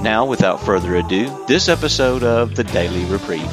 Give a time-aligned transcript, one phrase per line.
[0.00, 3.50] Now, without further ado, this episode of the Daily Reprieve.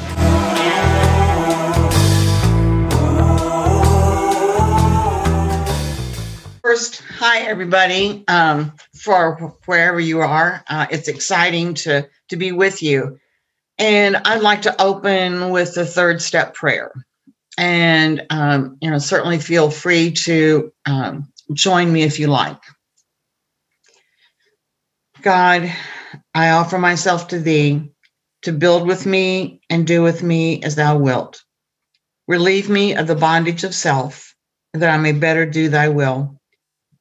[6.62, 8.22] First, hi everybody.
[8.28, 13.18] Um, for wherever you are, uh, it's exciting to to be with you.
[13.78, 16.92] And I'd like to open with the third step prayer.
[17.58, 22.60] And um, you know, certainly feel free to um, join me if you like.
[25.22, 25.72] God,
[26.36, 27.90] I offer myself to thee
[28.42, 31.42] to build with me and do with me as thou wilt.
[32.28, 34.34] Relieve me of the bondage of self,
[34.74, 36.38] that I may better do thy will.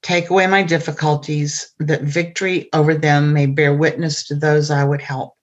[0.01, 5.01] Take away my difficulties, that victory over them may bear witness to those I would
[5.01, 5.33] help.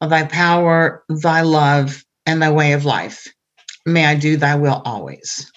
[0.00, 3.32] Of thy power, thy love, and thy way of life.
[3.86, 5.48] May I do thy will always.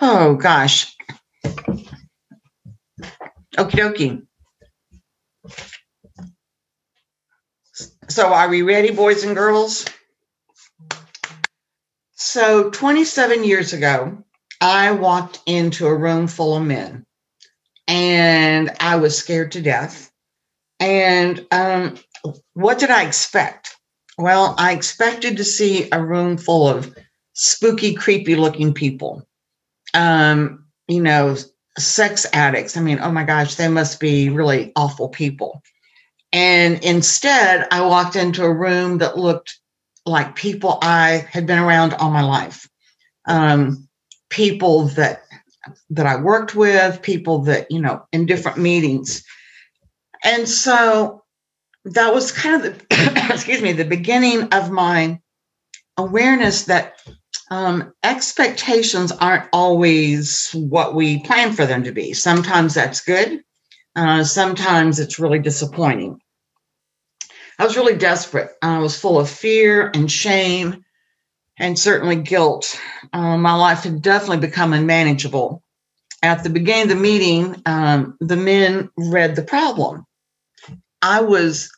[0.00, 0.96] Oh gosh.
[3.58, 4.26] Okie dokie.
[8.10, 9.84] So, are we ready, boys and girls?
[12.16, 14.24] So, 27 years ago,
[14.60, 17.06] I walked into a room full of men
[17.86, 20.10] and I was scared to death.
[20.80, 21.98] And um,
[22.54, 23.76] what did I expect?
[24.18, 26.92] Well, I expected to see a room full of
[27.34, 29.24] spooky, creepy looking people.
[29.94, 31.36] Um, you know,
[31.78, 32.76] sex addicts.
[32.76, 35.62] I mean, oh my gosh, they must be really awful people.
[36.32, 39.58] And instead, I walked into a room that looked
[40.06, 42.68] like people I had been around all my life.
[43.26, 43.88] Um,
[44.28, 45.22] people that
[45.90, 49.22] that I worked with, people that, you know, in different meetings.
[50.24, 51.22] And so
[51.84, 55.20] that was kind of the excuse me, the beginning of my
[55.96, 57.02] awareness that
[57.50, 62.12] um, expectations aren't always what we plan for them to be.
[62.12, 63.42] Sometimes that's good.
[63.96, 66.20] Uh, sometimes it's really disappointing.
[67.58, 68.50] I was really desperate.
[68.62, 70.84] I was full of fear and shame
[71.58, 72.80] and certainly guilt.
[73.12, 75.62] Uh, my life had definitely become unmanageable.
[76.22, 80.06] At the beginning of the meeting, um, the men read the problem.
[81.02, 81.70] I was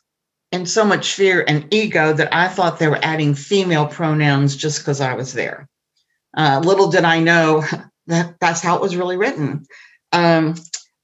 [0.51, 4.79] in so much fear and ego that I thought they were adding female pronouns just
[4.79, 5.67] because I was there.
[6.35, 7.63] Uh, little did I know
[8.07, 9.65] that that's how it was really written.
[10.11, 10.55] Um,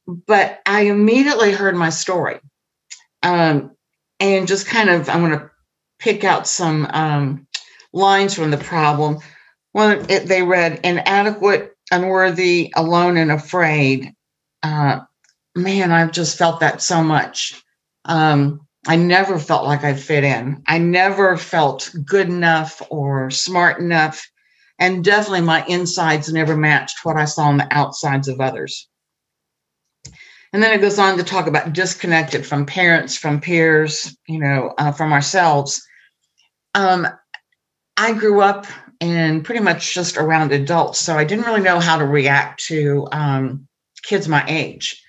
[0.09, 2.39] but I immediately heard my story
[3.21, 3.71] um,
[4.19, 5.51] and just kind of, I'm going to
[5.99, 7.47] pick out some um,
[7.93, 9.19] lines from the problem.
[9.71, 14.13] One, it, they read, inadequate, unworthy, alone, and afraid.
[14.63, 15.01] Uh,
[15.55, 17.61] man, I've just felt that so much.
[18.05, 20.63] Um, I never felt like I fit in.
[20.65, 24.25] I never felt good enough or smart enough.
[24.79, 28.87] And definitely my insides never matched what I saw on the outsides of others.
[30.51, 34.73] And then it goes on to talk about disconnected from parents, from peers, you know,
[34.77, 35.81] uh, from ourselves.
[36.73, 37.07] Um,
[37.97, 38.65] I grew up
[39.01, 43.07] and pretty much just around adults, so I didn't really know how to react to
[43.11, 43.67] um,
[44.03, 45.01] kids my age.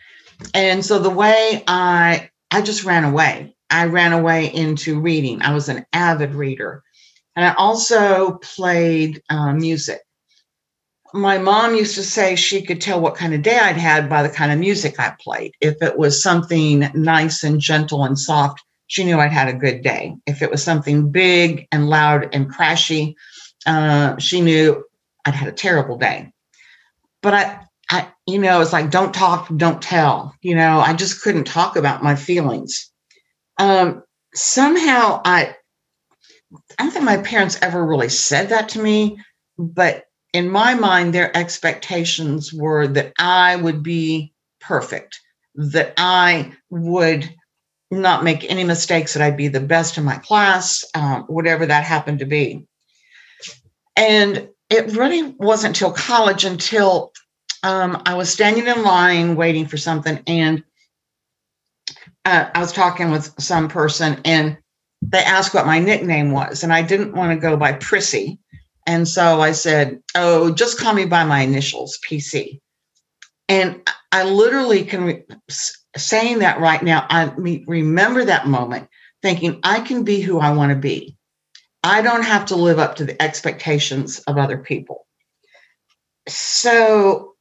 [0.54, 3.54] And so the way I I just ran away.
[3.70, 5.42] I ran away into reading.
[5.42, 6.82] I was an avid reader,
[7.36, 10.00] and I also played uh, music
[11.12, 14.22] my mom used to say she could tell what kind of day I'd had by
[14.22, 15.54] the kind of music I played.
[15.60, 19.82] If it was something nice and gentle and soft, she knew I'd had a good
[19.82, 20.16] day.
[20.26, 23.15] If it was something big and loud and crashy,
[23.66, 24.84] uh, she knew
[25.25, 26.32] I'd had a terrible day.
[27.22, 27.60] But I,
[27.91, 30.34] I, you know, it's like don't talk, don't tell.
[30.42, 32.91] You know, I just couldn't talk about my feelings.
[33.59, 34.03] Um,
[34.34, 35.54] somehow, I,
[36.78, 39.18] I don't think my parents ever really said that to me,
[39.59, 45.21] but in my mind, their expectations were that I would be perfect,
[45.54, 47.28] that I would
[47.91, 51.82] not make any mistakes, that I'd be the best in my class, um, whatever that
[51.82, 52.66] happened to be.
[53.97, 57.12] And it really wasn't till college until
[57.65, 60.62] um, I was standing in line waiting for something, and
[62.24, 64.56] uh, I was talking with some person, and
[65.03, 68.38] they asked what my nickname was, and I didn't want to go by Prissy
[68.91, 72.60] and so I said, Oh, just call me by my initials, PC.
[73.48, 75.25] And I literally can, re-
[75.97, 78.89] saying that right now, I remember that moment
[79.22, 81.16] thinking I can be who I want to be.
[81.84, 85.07] I don't have to live up to the expectations of other people.
[86.27, 87.37] So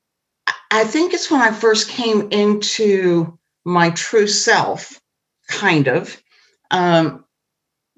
[0.70, 5.02] I think it's when I first came into my true self,
[5.48, 6.22] kind of.
[6.70, 7.26] Um,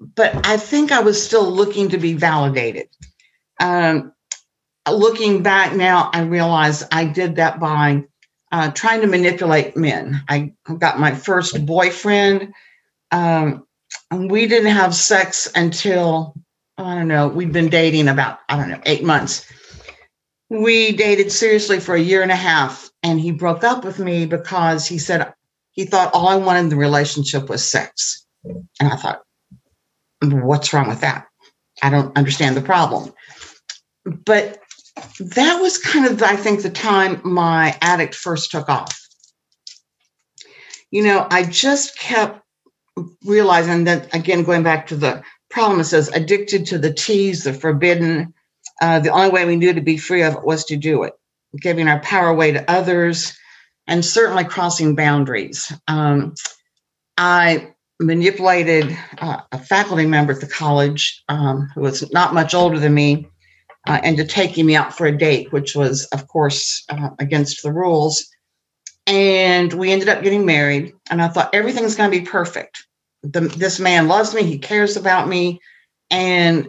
[0.00, 2.88] but I think I was still looking to be validated.
[3.62, 4.12] Um,
[4.90, 8.04] looking back now, I realize I did that by
[8.50, 10.22] uh, trying to manipulate men.
[10.28, 12.52] I got my first boyfriend.
[13.12, 13.66] Um,
[14.10, 16.34] we didn't have sex until,
[16.76, 19.46] I don't know, we'd been dating about, I don't know, eight months.
[20.50, 24.26] We dated seriously for a year and a half, and he broke up with me
[24.26, 25.32] because he said
[25.70, 28.26] he thought all I wanted in the relationship was sex.
[28.44, 29.22] And I thought,
[30.20, 31.26] what's wrong with that?
[31.82, 33.12] I don't understand the problem.
[34.04, 34.60] But
[35.20, 38.98] that was kind of, I think, the time my addict first took off.
[40.90, 42.42] You know, I just kept
[43.24, 47.54] realizing that, again, going back to the problem, it says addicted to the tease, the
[47.54, 48.34] forbidden.
[48.80, 51.14] Uh, the only way we knew to be free of it was to do it,
[51.60, 53.36] giving our power away to others,
[53.86, 55.72] and certainly crossing boundaries.
[55.88, 56.34] Um,
[57.16, 62.78] I manipulated uh, a faculty member at the college um, who was not much older
[62.78, 63.28] than me
[63.86, 67.72] uh, into taking me out for a date, which was, of course, uh, against the
[67.72, 68.24] rules.
[69.06, 70.92] And we ended up getting married.
[71.10, 72.86] And I thought everything's going to be perfect.
[73.22, 75.60] The, this man loves me, he cares about me.
[76.10, 76.68] And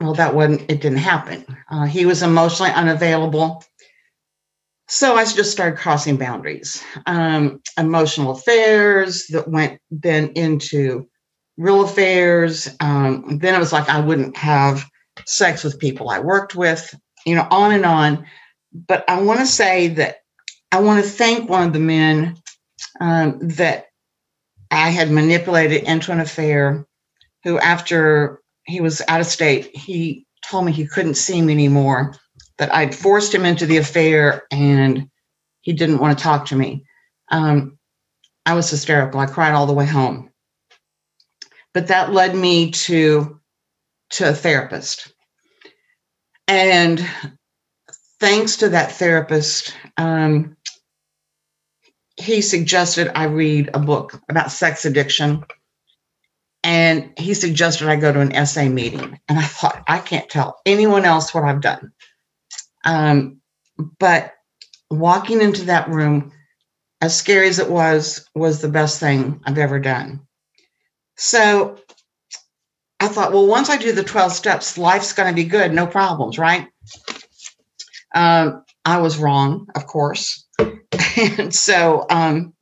[0.00, 1.44] well, that wasn't, it didn't happen.
[1.70, 3.64] Uh, he was emotionally unavailable.
[4.86, 11.08] So I just started crossing boundaries, um, emotional affairs that went then into
[11.56, 12.68] real affairs.
[12.80, 14.84] Um, then it was like I wouldn't have
[15.26, 16.94] sex with people I worked with,
[17.26, 18.26] you know, on and on.
[18.72, 20.18] But I want to say that
[20.72, 22.36] I want to thank one of the men
[23.00, 23.86] um, that
[24.70, 26.86] I had manipulated into an affair,
[27.44, 32.16] who, after he was out of state, he told me he couldn't see me anymore,
[32.58, 35.08] that I'd forced him into the affair and
[35.60, 36.84] he didn't want to talk to me.
[37.30, 37.78] Um,
[38.46, 39.20] I was hysterical.
[39.20, 40.30] I cried all the way home.
[41.72, 43.40] But that led me to
[44.10, 45.12] to a therapist.
[46.46, 47.04] And
[48.20, 50.56] thanks to that therapist, um,
[52.16, 55.44] he suggested I read a book about sex addiction.
[56.62, 59.20] And he suggested I go to an SA meeting.
[59.28, 61.92] And I thought, I can't tell anyone else what I've done.
[62.84, 63.40] Um,
[63.98, 64.32] but
[64.90, 66.32] walking into that room,
[67.00, 70.20] as scary as it was, was the best thing I've ever done.
[71.16, 71.78] So
[73.00, 75.86] I thought, well, once I do the 12 steps, life's going to be good, no
[75.86, 76.68] problems, right?
[78.14, 80.46] Um, I was wrong, of course.
[81.16, 82.54] and so um,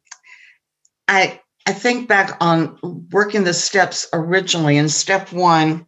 [1.06, 2.78] I, I think back on
[3.12, 4.78] working the steps originally.
[4.78, 5.86] In step one,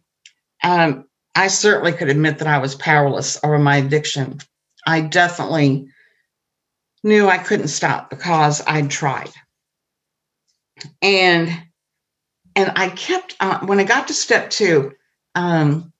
[0.63, 1.05] um,
[1.35, 4.39] I certainly could admit that I was powerless over my addiction.
[4.87, 5.89] I definitely
[7.03, 9.31] knew I couldn't stop because I'd tried.
[11.01, 11.49] And
[12.55, 14.93] and I kept uh, when I got to step two,
[15.35, 15.91] um,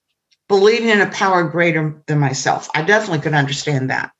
[0.48, 2.70] believing in a power greater than myself.
[2.74, 4.12] I definitely could understand that.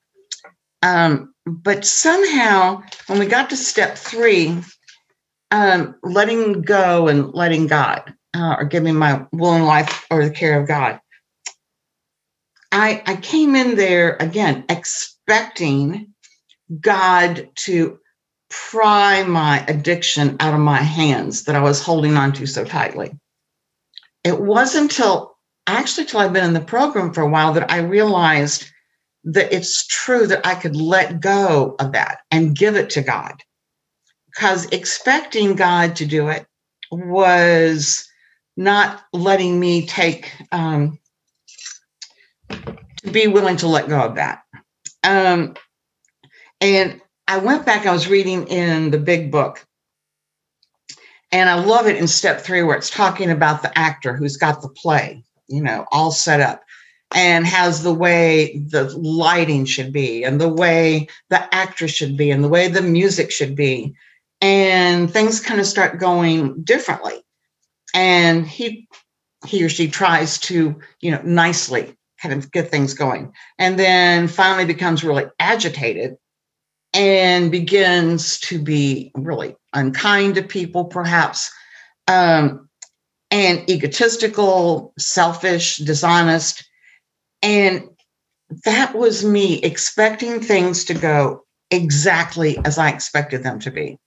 [0.82, 4.60] Um, but somehow, when we got to step three,
[5.50, 10.30] um, letting go and letting God, uh, or giving my will and life or the
[10.30, 11.00] care of God,
[12.72, 16.12] I, I came in there again expecting
[16.80, 17.98] God to
[18.50, 23.18] pry my addiction out of my hands that I was holding on to so tightly.
[24.24, 25.36] It wasn't until
[25.66, 28.66] actually till I've been in the program for a while that I realized
[29.24, 33.34] that it's true that I could let go of that and give it to God.
[34.26, 36.46] Because expecting God to do it
[36.92, 38.08] was
[38.56, 40.98] not letting me take um,
[42.50, 44.42] to be willing to let go of that.
[45.02, 45.54] Um,
[46.60, 49.66] and I went back, I was reading in the big book,
[51.32, 54.62] and I love it in step three where it's talking about the actor who's got
[54.62, 56.62] the play, you know, all set up
[57.14, 62.30] and has the way the lighting should be and the way the actor should be
[62.30, 63.94] and the way the music should be.
[64.40, 67.24] And things kind of start going differently.
[67.94, 68.88] And he
[69.46, 73.32] he or she tries to, you know, nicely kind of get things going.
[73.58, 76.16] And then finally becomes really agitated
[76.96, 81.52] and begins to be really unkind to people, perhaps,
[82.08, 82.68] um,
[83.30, 86.68] and egotistical, selfish, dishonest.
[87.42, 87.84] And
[88.64, 93.98] that was me expecting things to go exactly as I expected them to be.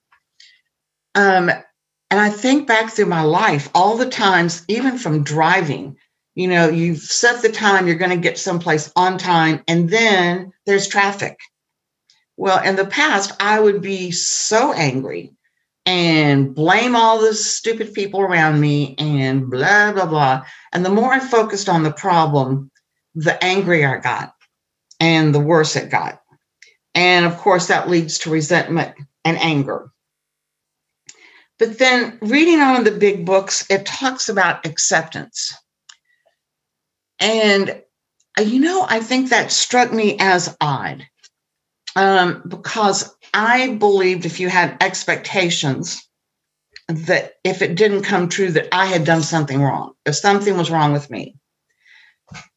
[1.14, 1.50] Um,
[2.12, 5.96] And I think back through my life, all the times, even from driving,
[6.34, 10.52] you know, you've set the time, you're going to get someplace on time, and then
[10.66, 11.38] there's traffic.
[12.40, 15.34] Well, in the past, I would be so angry
[15.84, 20.46] and blame all the stupid people around me and blah, blah, blah.
[20.72, 22.70] And the more I focused on the problem,
[23.14, 24.34] the angrier I got
[24.98, 26.22] and the worse it got.
[26.94, 29.90] And of course, that leads to resentment and anger.
[31.58, 35.54] But then reading on the big books, it talks about acceptance.
[37.18, 37.82] And,
[38.38, 41.06] uh, you know, I think that struck me as odd
[41.96, 46.06] um, because I believed if you had expectations,
[46.88, 50.70] that if it didn't come true, that I had done something wrong, if something was
[50.70, 51.36] wrong with me.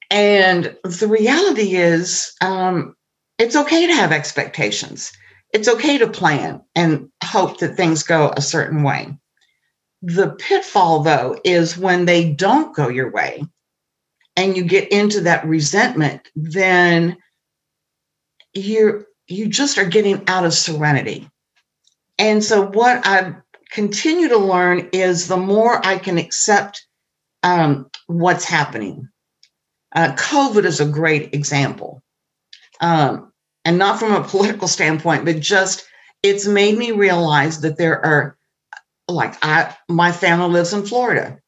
[0.10, 2.96] And the reality is, um,
[3.40, 5.12] it's okay to have expectations.
[5.54, 9.18] It's okay to plan and hope that things go a certain way.
[10.02, 13.44] The pitfall, though, is when they don't go your way
[14.36, 17.18] and you get into that resentment, then
[18.54, 21.30] you you just are getting out of serenity.
[22.18, 23.36] And so, what I
[23.72, 26.86] continue to learn is the more I can accept
[27.42, 29.10] um, what's happening,
[29.96, 32.02] uh, COVID is a great example.
[32.82, 33.32] Um,
[33.66, 35.86] and not from a political standpoint, but just
[36.22, 38.38] it's made me realize that there are,
[39.08, 41.40] like, I my family lives in Florida.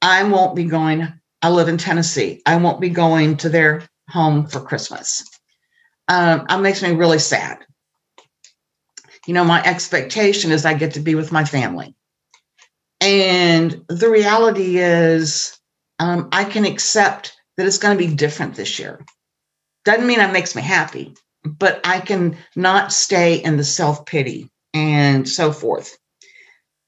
[0.00, 1.12] I won't be going,
[1.42, 2.42] I live in Tennessee.
[2.44, 5.31] I won't be going to their home for Christmas.
[6.08, 7.58] Um, it makes me really sad.
[9.26, 11.94] You know, my expectation is I get to be with my family.
[13.00, 15.58] And the reality is,
[15.98, 19.04] um, I can accept that it's going to be different this year.
[19.84, 24.50] Doesn't mean it makes me happy, but I can not stay in the self pity
[24.74, 25.96] and so forth.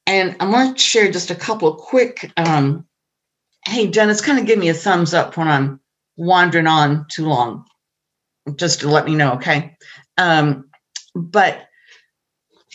[0.07, 2.31] And I'm going to share just a couple of quick.
[2.37, 2.87] Um,
[3.67, 5.81] hey, Dennis, kind of give me a thumbs up when I'm
[6.17, 7.65] wandering on too long,
[8.57, 9.77] just to let me know, okay?
[10.19, 10.71] Um,
[11.15, 11.67] but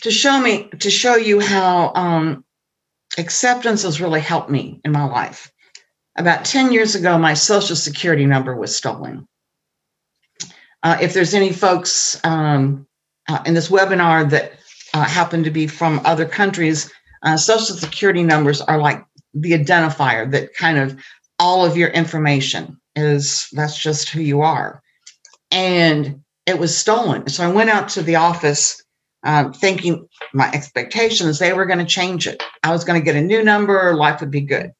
[0.02, 2.44] to show me, to show you how um,
[3.18, 5.52] acceptance has really helped me in my life
[6.16, 9.26] about 10 years ago, my social security number was stolen.
[10.82, 12.86] Uh, if there's any folks um,
[13.28, 14.52] uh, in this webinar that
[14.94, 20.30] uh, happen to be from other countries, uh, social security numbers are like the identifier
[20.30, 20.98] that kind of
[21.38, 24.82] all of your information is that's just who you are.
[25.50, 27.28] And it was stolen.
[27.28, 28.82] So I went out to the office
[29.22, 32.42] um, thinking my expectations, they were going to change it.
[32.62, 34.72] I was going to get a new number, life would be good.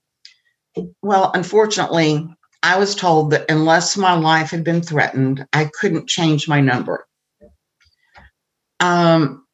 [1.03, 2.27] Well, unfortunately,
[2.63, 7.07] I was told that unless my life had been threatened, I couldn't change my number.
[8.79, 9.45] Um,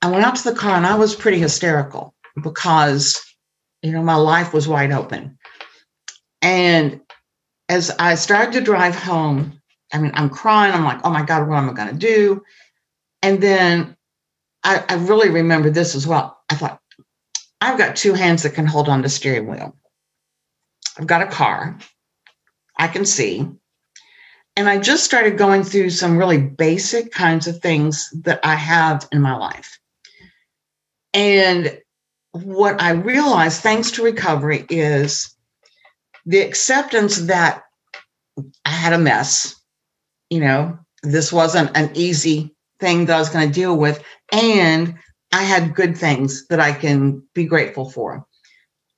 [0.00, 3.20] I went out to the car and I was pretty hysterical because,
[3.82, 5.38] you know, my life was wide open.
[6.42, 7.00] And
[7.68, 9.60] as I started to drive home,
[9.94, 10.74] I mean, I'm crying.
[10.74, 12.42] I'm like, oh my God, what am I going to do?
[13.22, 13.96] And then
[14.64, 16.36] I, I really remember this as well.
[16.50, 16.80] I thought,
[17.60, 19.76] I've got two hands that can hold on the steering wheel.
[20.98, 21.78] I've got a car.
[22.76, 23.48] I can see.
[24.56, 29.08] And I just started going through some really basic kinds of things that I have
[29.12, 29.78] in my life.
[31.12, 31.78] And
[32.32, 35.34] what I realized, thanks to recovery, is
[36.26, 37.62] the acceptance that
[38.64, 39.54] I had a mess.
[40.34, 44.02] You know, this wasn't an easy thing that I was going to deal with.
[44.32, 44.94] And
[45.32, 48.26] I had good things that I can be grateful for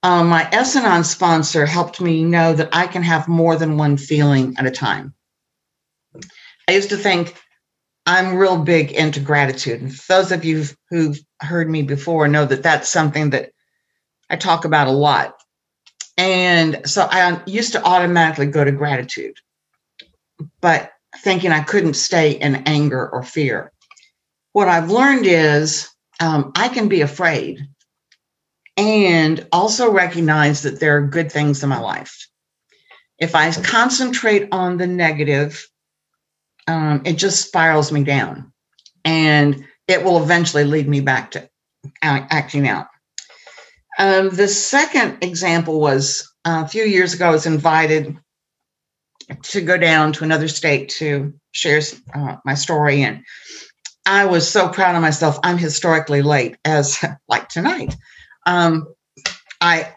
[0.07, 4.55] um, my S-Anon sponsor helped me know that I can have more than one feeling
[4.57, 5.15] at a time.
[6.69, 7.35] I used to think
[8.07, 9.81] I'm real big into gratitude.
[9.83, 13.51] And those of you who've heard me before know that that's something that
[14.31, 15.35] I talk about a lot.
[16.17, 19.39] And so I used to automatically go to gratitude,
[20.61, 23.73] but thinking I couldn't stay in anger or fear.
[24.53, 25.89] What I've learned is
[26.21, 27.61] um, I can be afraid
[28.77, 32.29] and also recognize that there are good things in my life.
[33.19, 35.67] If I concentrate on the negative,
[36.67, 38.53] um, it just spirals me down
[39.05, 41.49] and it will eventually lead me back to
[42.03, 42.89] acting out.
[43.99, 48.17] Um, the second example was uh, a few years ago, I was invited
[49.43, 51.81] to go down to another state to share
[52.15, 53.03] uh, my story.
[53.03, 53.25] And
[54.07, 55.39] I was so proud of myself.
[55.43, 57.97] I'm historically late, as like tonight.
[58.47, 58.87] Um,
[59.61, 59.93] I,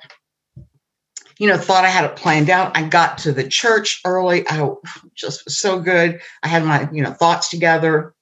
[1.38, 2.76] you know, thought I had it planned out.
[2.76, 4.48] I got to the church early.
[4.48, 4.74] I
[5.16, 6.22] just was so good.
[6.44, 8.14] I had my, you know, thoughts together,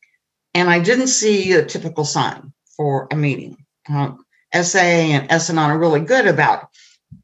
[0.53, 3.57] and I didn't see a typical sign for a meeting.
[3.89, 4.23] Um,
[4.53, 6.69] SA and S-Anon are really good about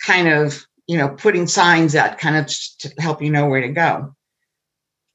[0.06, 2.48] kind of, you know, putting signs out kind of
[2.80, 4.16] to help you know where to go.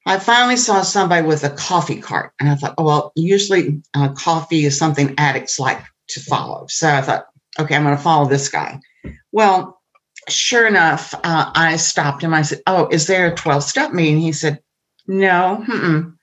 [0.06, 4.12] I finally saw somebody with a coffee cart, and I thought, oh, well, usually uh,
[4.14, 6.66] coffee is something addicts like to follow.
[6.68, 7.26] So I thought,
[7.58, 8.80] okay, I'm going to follow this guy.
[9.32, 9.82] Well,
[10.28, 12.32] sure enough, uh, I stopped him.
[12.32, 14.18] I said, oh, is there a 12 step meeting?
[14.18, 14.60] He said,
[15.06, 15.64] no.
[15.66, 16.14] Mm-mm.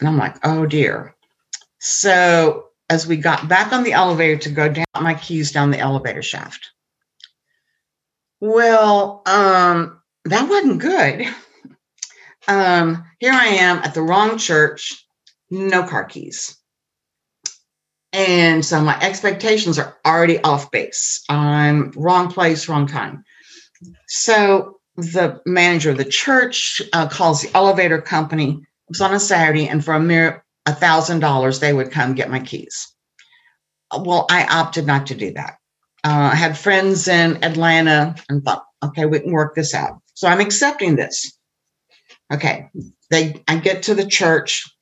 [0.00, 1.14] And I'm like, oh dear.
[1.78, 5.78] So as we got back on the elevator to go down, my keys down the
[5.78, 6.70] elevator shaft.
[8.46, 11.26] Well, um, that wasn't good.
[12.48, 15.04] Um, here I am at the wrong church,
[15.50, 16.56] no car keys.
[18.12, 21.24] And so my expectations are already off base.
[21.28, 23.24] I'm wrong place, wrong time.
[24.06, 28.50] So the manager of the church uh, calls the elevator company.
[28.52, 32.14] It was on a Saturday, and for a mere a thousand dollars, they would come
[32.14, 32.94] get my keys.
[33.92, 35.56] Well, I opted not to do that.
[36.06, 40.00] Uh, I had friends in Atlanta and thought, okay, we can work this out.
[40.14, 41.36] So I'm accepting this.
[42.32, 42.70] Okay,
[43.10, 44.72] they I get to the church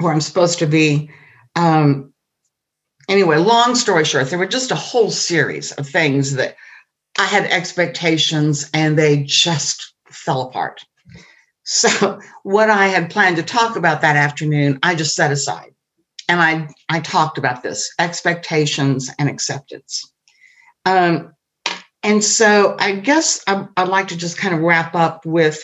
[0.00, 1.08] where I'm supposed to be.
[1.54, 2.12] Um,
[3.08, 6.56] anyway, long story short, there were just a whole series of things that
[7.16, 10.84] I had expectations and they just fell apart.
[11.62, 15.74] So what I had planned to talk about that afternoon, I just set aside.
[16.28, 20.12] And I I talked about this expectations and acceptance.
[20.84, 21.34] Um,
[22.02, 25.62] and so I guess I, would like to just kind of wrap up with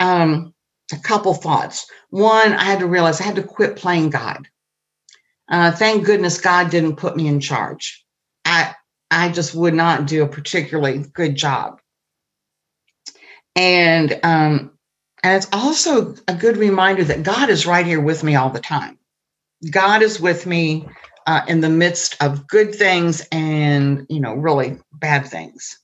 [0.00, 0.54] um,
[0.92, 1.86] a couple thoughts.
[2.10, 4.48] One, I had to realize I had to quit playing God.
[5.48, 8.04] Uh, thank goodness God didn't put me in charge.
[8.44, 8.74] I
[9.10, 11.80] I just would not do a particularly good job.
[13.54, 14.72] And um,
[15.22, 18.60] and it's also a good reminder that God is right here with me all the
[18.60, 18.98] time.
[19.70, 20.86] God is with me
[21.26, 25.78] uh, in the midst of good things and you know really bad things.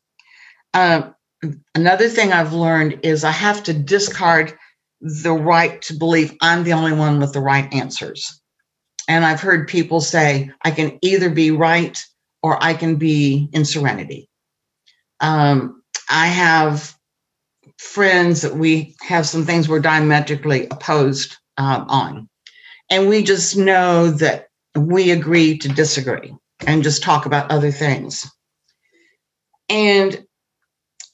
[0.74, 1.14] Um,
[1.74, 4.56] another thing I've learned is I have to discard
[5.00, 8.40] the right to believe I'm the only one with the right answers.
[9.06, 11.98] And I've heard people say, I can either be right
[12.42, 14.28] or I can be in serenity.
[15.20, 16.94] Um, I have
[17.78, 22.28] friends that we have some things we're diametrically opposed um, on.
[22.90, 26.34] And we just know that we agree to disagree
[26.66, 28.30] and just talk about other things.
[29.68, 30.24] And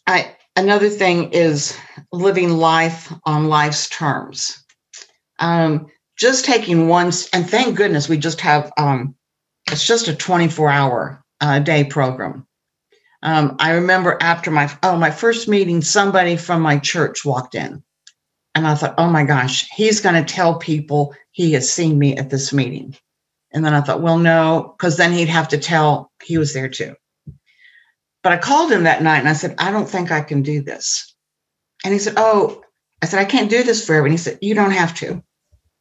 [0.06, 1.76] I another thing is
[2.12, 4.64] living life on life's terms.
[5.40, 9.16] Um, just taking one, and thank goodness we just have um,
[9.70, 12.46] it's just a 24 hour uh, day program.
[13.22, 17.82] Um, I remember after my oh my first meeting, somebody from my church walked in,
[18.54, 22.16] and I thought, oh my gosh, he's going to tell people he has seen me
[22.16, 22.96] at this meeting.
[23.52, 26.68] And then I thought, well, no, because then he'd have to tell he was there
[26.68, 26.94] too.
[28.22, 30.62] But I called him that night and I said, I don't think I can do
[30.62, 31.14] this.
[31.84, 32.62] And he said, Oh,
[33.02, 34.06] I said, I can't do this forever.
[34.06, 35.22] And he said, You don't have to.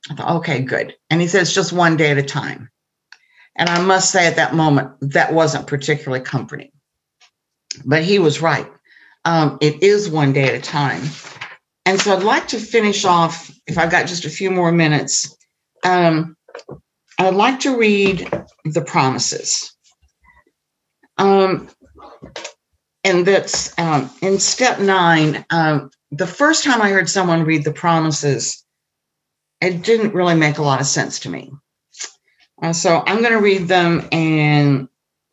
[0.09, 0.93] I thought, Okay, good.
[1.09, 2.69] And he said, It's just one day at a time.
[3.55, 6.71] And I must say, at that moment, that wasn't particularly comforting.
[7.85, 8.69] But he was right.
[9.25, 11.03] Um, it is one day at a time.
[11.85, 15.35] And so I'd like to finish off, if I've got just a few more minutes.
[15.83, 16.37] Um,
[17.19, 18.29] I'd like to read
[18.65, 19.75] the promises.
[21.17, 21.69] Um,
[23.03, 25.45] and that's um, in step nine.
[25.49, 28.63] Um, the first time I heard someone read the promises,
[29.61, 31.51] it didn't really make a lot of sense to me.
[32.61, 34.87] Uh, so I'm going to read them, and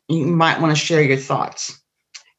[0.09, 1.80] you might want to share your thoughts.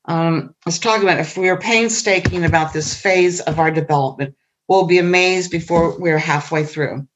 [0.06, 4.34] Um, let's talk about if we are painstaking about this phase of our development,
[4.68, 7.06] we'll be amazed before we're halfway through.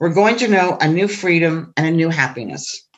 [0.00, 2.88] We're going to know a new freedom and a new happiness.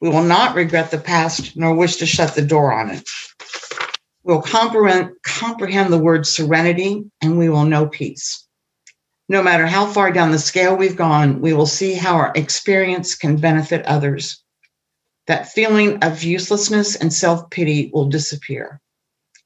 [0.00, 3.08] We will not regret the past nor wish to shut the door on it.
[4.24, 8.46] We'll comprehend, comprehend the word serenity and we will know peace.
[9.28, 13.14] No matter how far down the scale we've gone, we will see how our experience
[13.14, 14.42] can benefit others.
[15.30, 18.80] That feeling of uselessness and self pity will disappear.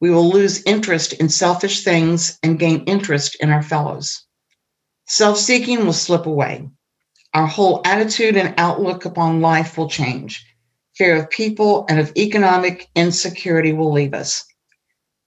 [0.01, 4.25] We will lose interest in selfish things and gain interest in our fellows.
[5.07, 6.71] Self seeking will slip away.
[7.35, 10.47] Our whole attitude and outlook upon life will change.
[10.97, 14.43] Fear of people and of economic insecurity will leave us.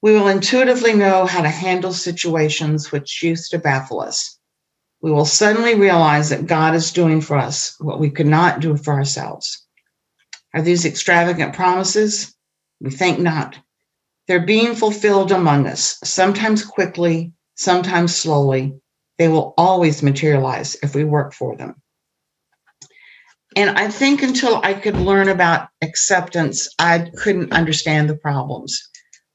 [0.01, 4.39] We will intuitively know how to handle situations which used to baffle us.
[5.03, 8.75] We will suddenly realize that God is doing for us what we could not do
[8.75, 9.66] for ourselves.
[10.53, 12.35] Are these extravagant promises?
[12.79, 13.57] We think not.
[14.27, 18.79] They're being fulfilled among us, sometimes quickly, sometimes slowly.
[19.17, 21.81] They will always materialize if we work for them.
[23.55, 28.87] And I think until I could learn about acceptance, I couldn't understand the problems.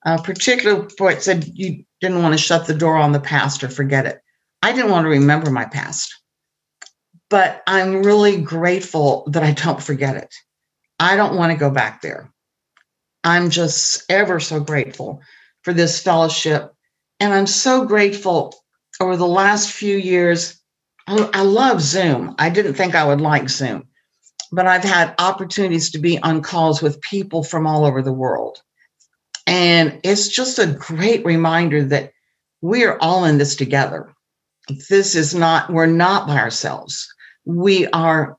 [0.05, 3.63] Uh, particularly for it said you didn't want to shut the door on the past
[3.63, 4.21] or forget it.
[4.61, 6.13] I didn't want to remember my past,
[7.31, 10.35] but I'm really grateful that I don't forget it.
[11.03, 12.33] I don't want to go back there.
[13.25, 15.21] I'm just ever so grateful
[15.63, 16.73] for this fellowship.
[17.19, 18.55] And I'm so grateful
[19.01, 20.61] over the last few years.
[21.09, 22.37] I, I love Zoom.
[22.39, 23.89] I didn't think I would like Zoom,
[24.53, 28.63] but I've had opportunities to be on calls with people from all over the world.
[29.49, 32.13] And it's just a great reminder that
[32.61, 34.15] we are all in this together.
[34.89, 37.13] This is not, we're not by ourselves.
[37.45, 38.39] We are,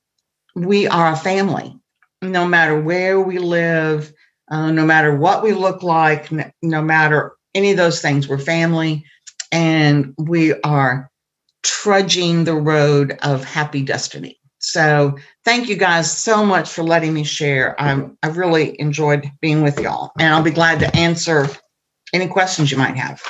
[0.55, 1.77] we are a family,
[2.23, 4.13] no matter where we live,
[4.49, 6.29] uh, no matter what we look like,
[6.61, 9.05] no, matter any of those things, we're family
[9.51, 11.09] and we are
[11.63, 14.39] trudging the road of happy destiny.
[14.59, 17.79] So thank you guys so much for letting me share.
[17.79, 21.47] I'm, I really enjoyed being with y'all, and I'll be glad to answer
[22.13, 23.21] any questions you might have.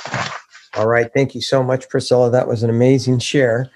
[0.76, 1.10] All right.
[1.14, 2.30] Thank you so much, Priscilla.
[2.32, 3.70] That was an amazing share.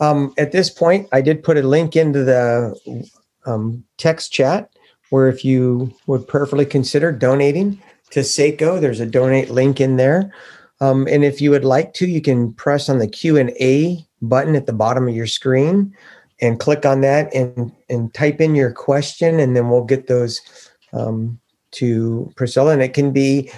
[0.00, 2.74] Um, at this point, I did put a link into the
[3.46, 4.70] um, text chat
[5.10, 10.32] where if you would prayerfully consider donating to SACO, there's a donate link in there.
[10.80, 14.04] Um, and if you would like to, you can press on the Q and A
[14.22, 15.94] button at the bottom of your screen
[16.40, 20.40] and click on that and and type in your question and then we'll get those
[20.92, 21.38] um,
[21.70, 23.50] to priscilla and it can be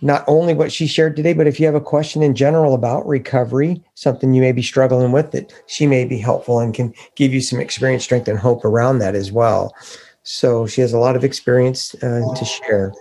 [0.00, 3.06] not only what she shared today but if you have a question in general about
[3.06, 7.32] recovery something you may be struggling with that she may be helpful and can give
[7.32, 9.74] you some experience strength and hope around that as well.
[10.22, 12.92] So she has a lot of experience uh, to share.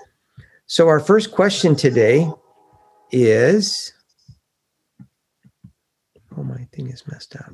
[0.65, 2.29] So our first question today
[3.11, 3.93] is
[6.37, 7.53] oh my thing is messed up.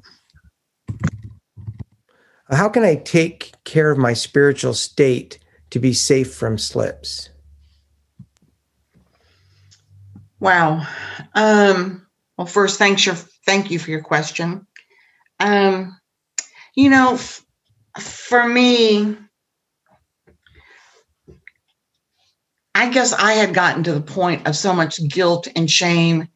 [2.50, 5.40] How can I take care of my spiritual state
[5.72, 7.30] to be safe from slips?
[10.44, 10.86] Wow.
[11.36, 12.06] Um,
[12.38, 14.68] well, first, thanks your thank you for your question.
[15.40, 15.98] Um,
[16.76, 17.46] you know, f-
[18.00, 19.18] for me,
[22.76, 26.28] I guess I had gotten to the point of so much guilt and shame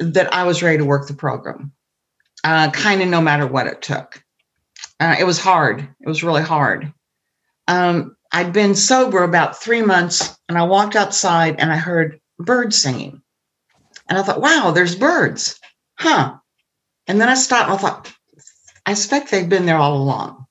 [0.00, 1.72] that I was ready to work the program,
[2.44, 4.24] uh, kind of no matter what it took.
[5.00, 5.80] Uh, it was hard.
[6.00, 6.92] It was really hard.
[7.68, 12.76] Um, I'd been sober about three months and I walked outside and I heard birds
[12.76, 13.21] singing.
[14.12, 15.58] And I thought, wow, there's birds.
[15.98, 16.34] Huh.
[17.06, 18.12] And then I stopped and I thought,
[18.84, 20.44] I expect they've been there all along.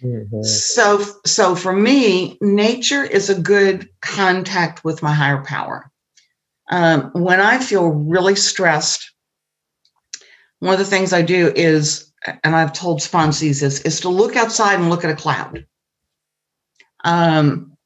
[0.00, 0.44] Mm-hmm.
[0.44, 5.90] So, so for me, nature is a good contact with my higher power.
[6.70, 9.12] Um, when I feel really stressed,
[10.60, 12.12] one of the things I do is
[12.44, 15.66] and I've told sponsees this, is to look outside and look at a cloud.
[17.02, 17.76] Um,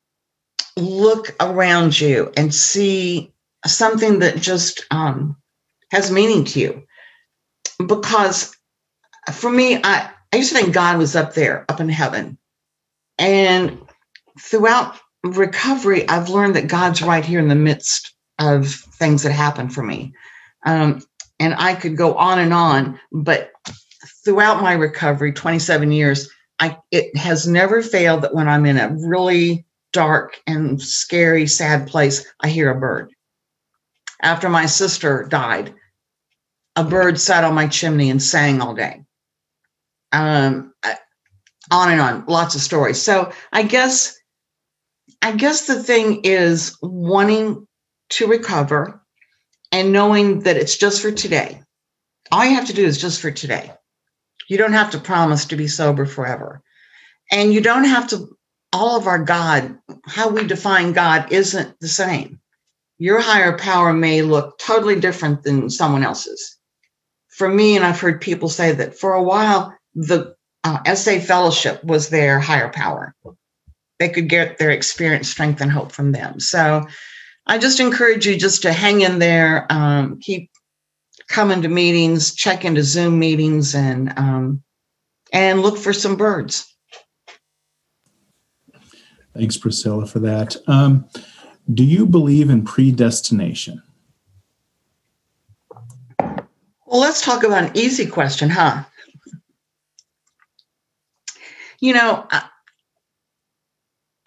[0.77, 3.32] look around you and see
[3.67, 5.37] something that just um,
[5.91, 6.83] has meaning to you.
[7.85, 8.57] Because
[9.33, 12.39] for me, I, I used to think God was up there, up in heaven.
[13.19, 13.81] And
[14.41, 19.69] throughout recovery, I've learned that God's right here in the midst of things that happen
[19.69, 20.15] for me.
[20.65, 21.03] Um,
[21.39, 23.53] and I could go on and on, but
[24.25, 28.95] throughout my recovery, 27 years, I it has never failed that when I'm in a
[29.09, 33.13] really dark and scary, sad place, I hear a bird.
[34.23, 35.75] After my sister died,
[36.77, 39.03] a bird sat on my chimney and sang all day.
[40.13, 40.73] Um,
[41.71, 43.01] on and on, lots of stories.
[43.01, 44.17] So I guess,
[45.21, 47.67] I guess the thing is wanting
[48.11, 49.03] to recover
[49.71, 51.63] and knowing that it's just for today.
[52.31, 53.73] All you have to do is just for today.
[54.49, 56.63] You don't have to promise to be sober forever.
[57.31, 58.37] And you don't have to,
[58.73, 62.42] all of our God, how we define God isn't the same.
[63.03, 66.57] Your higher power may look totally different than someone else's.
[67.31, 71.83] For me, and I've heard people say that for a while, the uh, SA fellowship
[71.83, 73.13] was their higher power.
[73.99, 76.39] They could get their experience, strength, and hope from them.
[76.39, 76.87] So
[77.45, 80.49] I just encourage you just to hang in there, um, keep
[81.27, 84.63] coming to meetings, check into Zoom meetings, and um,
[85.33, 86.73] and look for some birds.
[89.35, 90.55] Thanks, Priscilla, for that.
[90.69, 91.09] Um,
[91.73, 93.83] do you believe in predestination?
[96.19, 98.85] Well, let's talk about an easy question, huh?
[101.81, 102.43] You know, uh,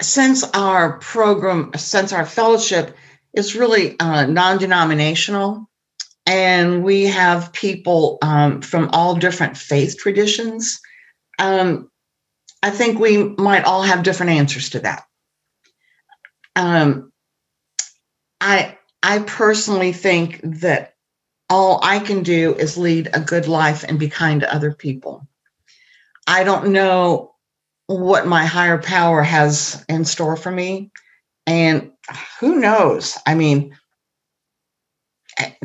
[0.01, 2.95] since our program, since our fellowship
[3.33, 5.69] is really uh, non denominational,
[6.25, 10.79] and we have people um, from all different faith traditions.
[11.37, 11.91] Um,
[12.63, 15.05] I think we might all have different answers to that.
[16.55, 17.11] Um,
[18.45, 20.93] I I personally think that
[21.49, 25.27] all I can do is lead a good life and be kind to other people.
[26.27, 27.33] I don't know
[27.87, 30.91] what my higher power has in store for me.
[31.47, 31.91] And
[32.39, 33.17] who knows?
[33.25, 33.77] I mean,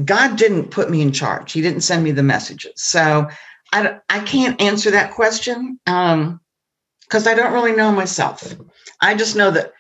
[0.03, 1.53] God didn't put me in charge.
[1.53, 2.83] He didn't send me the messages.
[2.83, 3.29] So
[3.73, 8.55] I, I can't answer that question because um, I don't really know myself.
[9.01, 9.73] I just know that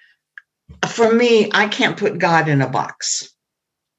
[0.87, 3.33] for me, I can't put God in a box.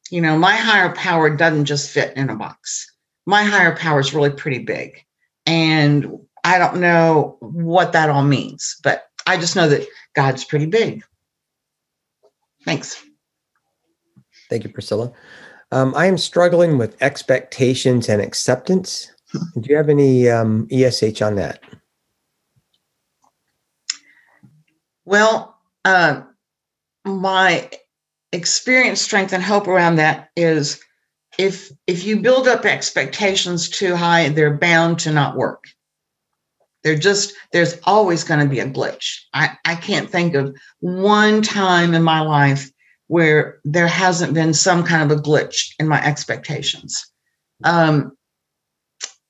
[0.09, 2.91] You know, my higher power doesn't just fit in a box.
[3.25, 5.03] My higher power is really pretty big.
[5.45, 10.65] And I don't know what that all means, but I just know that God's pretty
[10.65, 11.03] big.
[12.65, 13.03] Thanks.
[14.49, 15.11] Thank you, Priscilla.
[15.71, 19.11] Um, I am struggling with expectations and acceptance.
[19.33, 21.61] Do you have any um, ESH on that?
[25.05, 26.21] Well, uh,
[27.05, 27.69] my
[28.31, 30.79] experience, strength, and hope around that is
[31.37, 35.63] if if you build up expectations too high, they're bound to not work.
[36.83, 39.19] They're just there's always going to be a glitch.
[39.33, 42.69] I, I can't think of one time in my life
[43.07, 47.05] where there hasn't been some kind of a glitch in my expectations.
[47.63, 48.13] Um,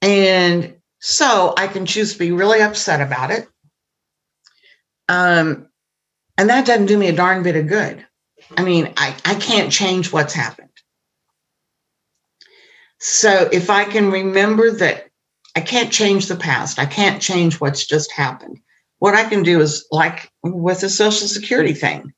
[0.02, 3.48] and so I can choose to be really upset about it.
[5.10, 5.68] Um,
[6.42, 8.04] and that doesn't do me a darn bit of good.
[8.58, 10.70] I mean, I, I can't change what's happened.
[13.00, 15.12] So if I can remember that
[15.56, 18.58] I can't change the past, I can't change what's just happened.
[18.98, 22.12] What I can do is like with the Social Security thing,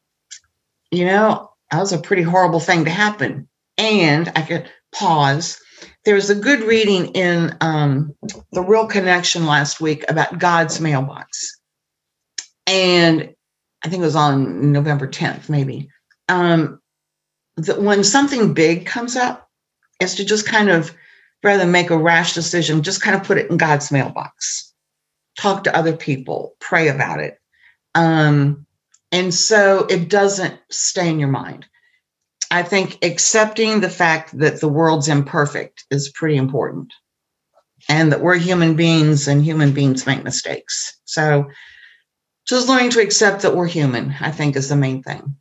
[0.89, 3.49] you know, that was a pretty horrible thing to happen.
[3.77, 5.59] And I could pause.
[6.05, 8.15] There was a good reading in um,
[8.53, 11.59] The Real Connection last week about God's mailbox.
[12.65, 13.32] And
[13.83, 15.89] I think it was on November 10th, maybe.
[16.29, 16.79] Um,
[17.57, 19.49] that when something big comes up,
[19.99, 20.95] is to just kind of,
[21.43, 24.73] rather make a rash decision, just kind of put it in God's mailbox.
[25.37, 27.37] Talk to other people, pray about it.
[27.95, 28.65] Um,
[29.11, 31.65] and so it doesn't stay in your mind.
[32.49, 36.93] I think accepting the fact that the world's imperfect is pretty important
[37.89, 40.99] and that we're human beings and human beings make mistakes.
[41.05, 41.49] So
[42.45, 45.37] just learning to accept that we're human, I think, is the main thing.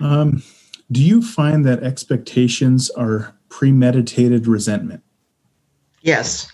[0.00, 0.42] Um,
[0.90, 5.02] do you find that expectations are premeditated resentment?
[6.02, 6.52] Yes.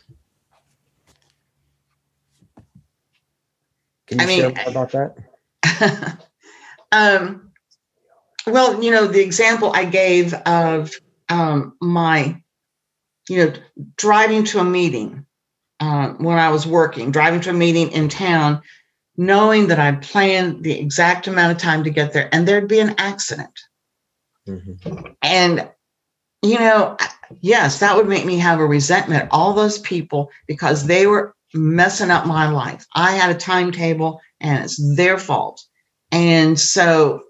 [4.06, 5.16] Can you I mean, share more about
[5.62, 6.18] that?
[6.92, 7.52] um,
[8.46, 10.92] well, you know, the example I gave of
[11.28, 12.42] um, my
[13.28, 13.52] you know,
[13.96, 15.26] driving to a meeting
[15.80, 18.62] uh, when I was working, driving to a meeting in town,
[19.16, 22.80] knowing that I'd planned the exact amount of time to get there and there'd be
[22.80, 23.58] an accident.
[24.48, 25.12] Mm-hmm.
[25.22, 25.70] And,
[26.42, 26.96] you know,
[27.40, 32.10] yes, that would make me have a resentment, all those people, because they were messing
[32.10, 32.86] up my life.
[32.94, 35.62] I had a timetable and it's their fault.
[36.10, 37.22] And so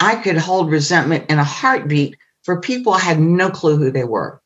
[0.00, 4.04] I could hold resentment in a heartbeat for people I had no clue who they
[4.04, 4.41] were.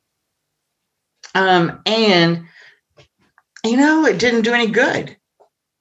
[1.37, 2.47] Um, and,
[3.63, 5.15] you know, it didn't do any good.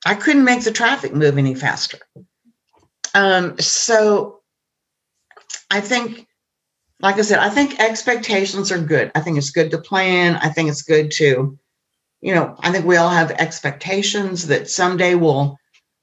[0.05, 1.99] I couldn't make the traffic move any faster.
[3.13, 4.41] Um, so
[5.71, 6.27] I think,
[6.99, 9.13] like I said, I think expectations are good.
[9.15, 10.35] I think it's good to plan.
[10.35, 11.57] I think it's good to,
[12.19, 15.57] you know, I think we all have expectations that someday we'll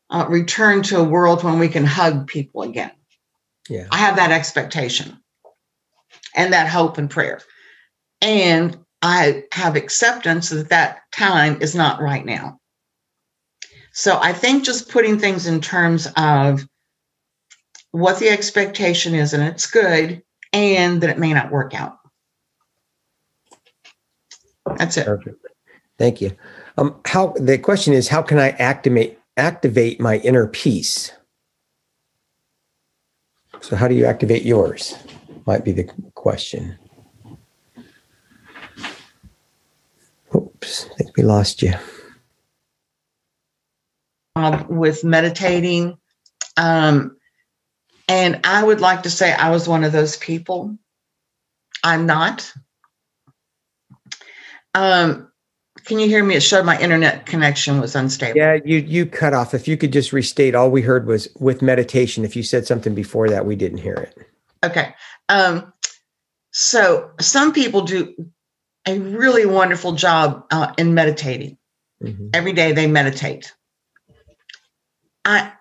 [0.08, 2.92] uh, return to a world when we can hug people again.
[3.68, 3.86] Yeah.
[3.90, 5.18] I have that expectation
[6.34, 7.42] and that hope and prayer.
[8.22, 12.60] And I have acceptance that that time is not right now.
[13.92, 16.66] So I think just putting things in terms of
[17.90, 21.98] what the expectation is and it's good and that it may not work out.
[24.78, 25.06] That's it.
[25.06, 25.44] Perfect.
[25.98, 26.34] Thank you.
[26.78, 31.12] Um, how the question is how can I activate activate my inner peace?
[33.60, 34.96] So how do you activate yours?
[35.46, 35.84] Might be the
[36.14, 36.78] question.
[40.34, 41.74] Oops, I think we lost you.
[44.36, 45.98] Um, with meditating.
[46.56, 47.16] Um,
[48.08, 50.76] and I would like to say I was one of those people.
[51.84, 52.52] I'm not.
[54.74, 55.30] Um,
[55.84, 56.36] can you hear me?
[56.36, 58.36] It showed my internet connection was unstable.
[58.36, 59.54] Yeah, you you cut off.
[59.54, 62.24] If you could just restate, all we heard was with meditation.
[62.24, 64.16] If you said something before that, we didn't hear it.
[64.64, 64.94] Okay.
[65.28, 65.72] Um,
[66.52, 68.14] so some people do
[68.86, 71.58] a really wonderful job uh, in meditating.
[72.02, 72.30] Mhm.
[72.34, 73.52] Every day they meditate.
[75.24, 75.52] I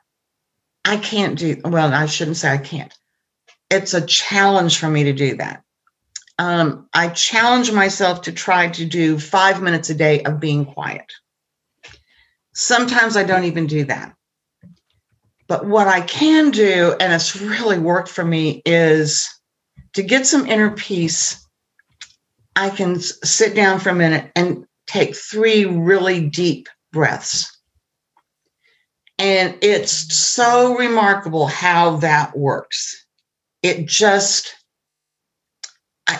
[0.84, 1.94] I can't do well.
[1.94, 2.94] I shouldn't say I can't.
[3.70, 5.64] It's a challenge for me to do that.
[6.40, 11.06] Um, I challenge myself to try to do five minutes a day of being quiet.
[12.54, 14.16] Sometimes I don't even do that.
[15.48, 19.30] But what I can do, and it's really worked for me, is
[19.94, 21.41] to get some inner peace.
[22.56, 27.58] I can sit down for a minute and take three really deep breaths.
[29.18, 33.06] And it's so remarkable how that works.
[33.62, 34.56] It just,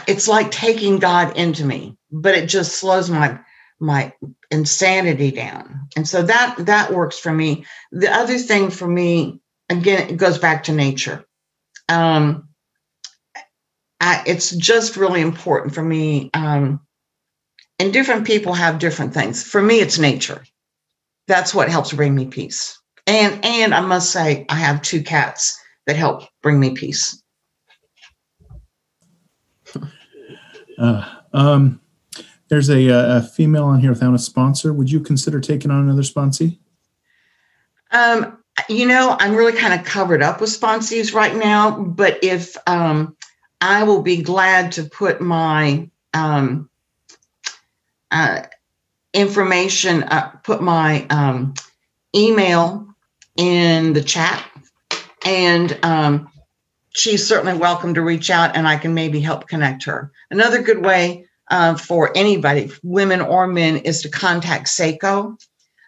[0.08, 3.40] it's like taking God into me, but it just slows my
[3.80, 4.14] my
[4.52, 5.90] insanity down.
[5.98, 7.66] And so that that works for me.
[7.92, 11.26] The other thing for me, again, it goes back to nature.
[11.90, 12.50] Um,
[14.02, 16.32] I, it's just really important for me.
[16.34, 16.82] Um,
[17.80, 19.44] and different people have different things.
[19.44, 20.44] For me, it's nature.
[21.28, 22.78] That's what helps bring me peace.
[23.08, 27.22] And and I must say, I have two cats that help bring me peace.
[30.78, 31.80] Uh, um,
[32.48, 34.74] there's a, a female on here without a sponsor.
[34.74, 36.58] Would you consider taking on another sponsee?
[37.92, 42.58] Um, you know, I'm really kind of covered up with sponsees right now, but if
[42.66, 43.16] um,
[43.62, 46.70] I will be glad to put my um,
[48.10, 48.42] uh,
[49.14, 51.54] information, uh, put my um,
[52.16, 52.88] email
[53.38, 54.44] in the chat,
[55.24, 56.30] and um,
[56.90, 60.12] she's certainly welcome to reach out, and I can maybe help connect her.
[60.32, 65.40] Another good way uh, for anybody, women or men, is to contact SAICO.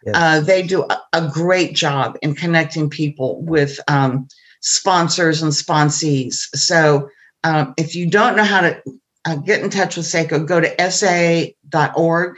[0.06, 0.16] Yes.
[0.16, 4.28] Uh, they do a, a great job in connecting people with um,
[4.60, 6.48] sponsors and sponsees.
[6.56, 7.10] So
[7.44, 8.82] um, if you don't know how to
[9.26, 12.38] uh, get in touch with SAICO, go to sa.org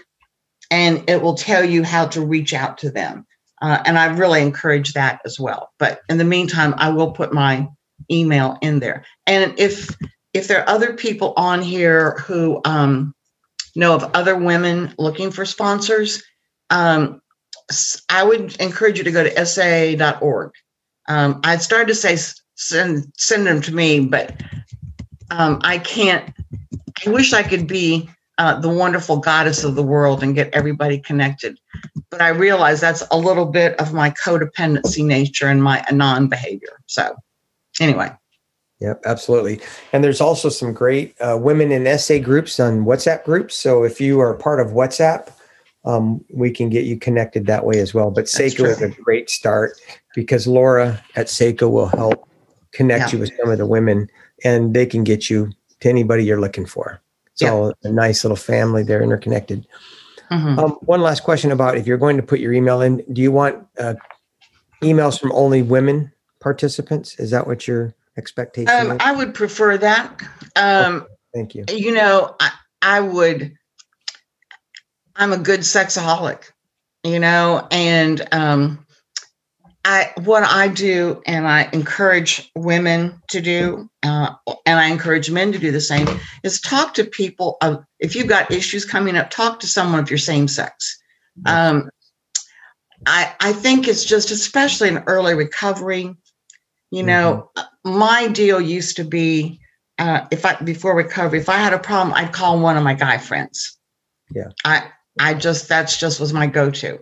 [0.72, 3.26] and it will tell you how to reach out to them.
[3.62, 5.72] Uh, and I really encourage that as well.
[5.80, 7.68] But in the meantime, I will put my
[8.12, 9.06] email in there.
[9.26, 9.96] And if
[10.34, 13.16] if there are other people on here who um,
[13.76, 16.22] know of other women looking for sponsors,
[16.70, 17.22] um,
[18.10, 20.52] I would encourage you to go to sa.org.
[21.08, 22.18] Um, I started to say
[22.56, 24.34] send send them to me, but
[25.32, 26.34] um, I can't.
[27.06, 31.00] I wish I could be uh, the wonderful goddess of the world and get everybody
[31.00, 31.60] connected,
[32.10, 36.82] but I realize that's a little bit of my codependency nature and my anon behavior.
[36.88, 37.16] So,
[37.80, 38.12] anyway,
[38.82, 39.62] Yep, absolutely.
[39.94, 43.56] And there's also some great uh, women in SA groups on WhatsApp groups.
[43.56, 45.32] So if you are part of WhatsApp,
[45.86, 48.12] um, we can get you connected that way as well.
[48.12, 49.80] But SAICO is a great start
[50.14, 52.28] because Laura at SAICO will help
[52.74, 53.12] connect Yeah.
[53.14, 54.10] you with some of the women
[54.44, 57.02] and they can get you to anybody you're looking for.
[57.32, 57.52] It's Yeah.
[57.52, 58.84] all a nice little family.
[58.84, 59.68] They're interconnected.
[60.32, 60.58] Mhm.
[60.58, 63.32] Um, one last question about if you're going to put your email in, do you
[63.32, 63.94] want uh,
[64.82, 67.20] emails from only women participants?
[67.20, 68.98] Is that what your expectation um, is?
[69.02, 70.22] I would prefer that.
[70.56, 71.66] Um, Thank you.
[71.70, 73.54] you know, I, I would,
[75.16, 76.52] I'm a good sexaholic,
[77.04, 78.85] you know, and um,
[79.88, 84.34] I, what I do, and I encourage women to do, uh,
[84.66, 86.08] and I encourage men to do the same,
[86.44, 87.58] is talk to people.
[87.62, 90.98] Of, if you've got issues coming up, talk to someone of your same sex.
[91.46, 91.90] Um,
[93.06, 96.16] I, I think it's just, especially in early recovery,
[96.90, 97.52] you know,
[97.84, 99.60] my deal used to be
[100.00, 102.94] uh, if I before recovery, if I had a problem, I'd call one of my
[102.94, 103.78] guy friends.
[104.34, 104.50] Yeah.
[104.64, 107.00] I I just that's just was my go-to.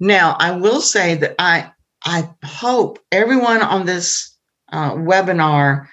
[0.00, 1.72] Now I will say that I
[2.04, 4.36] I hope everyone on this
[4.72, 5.86] uh, webinar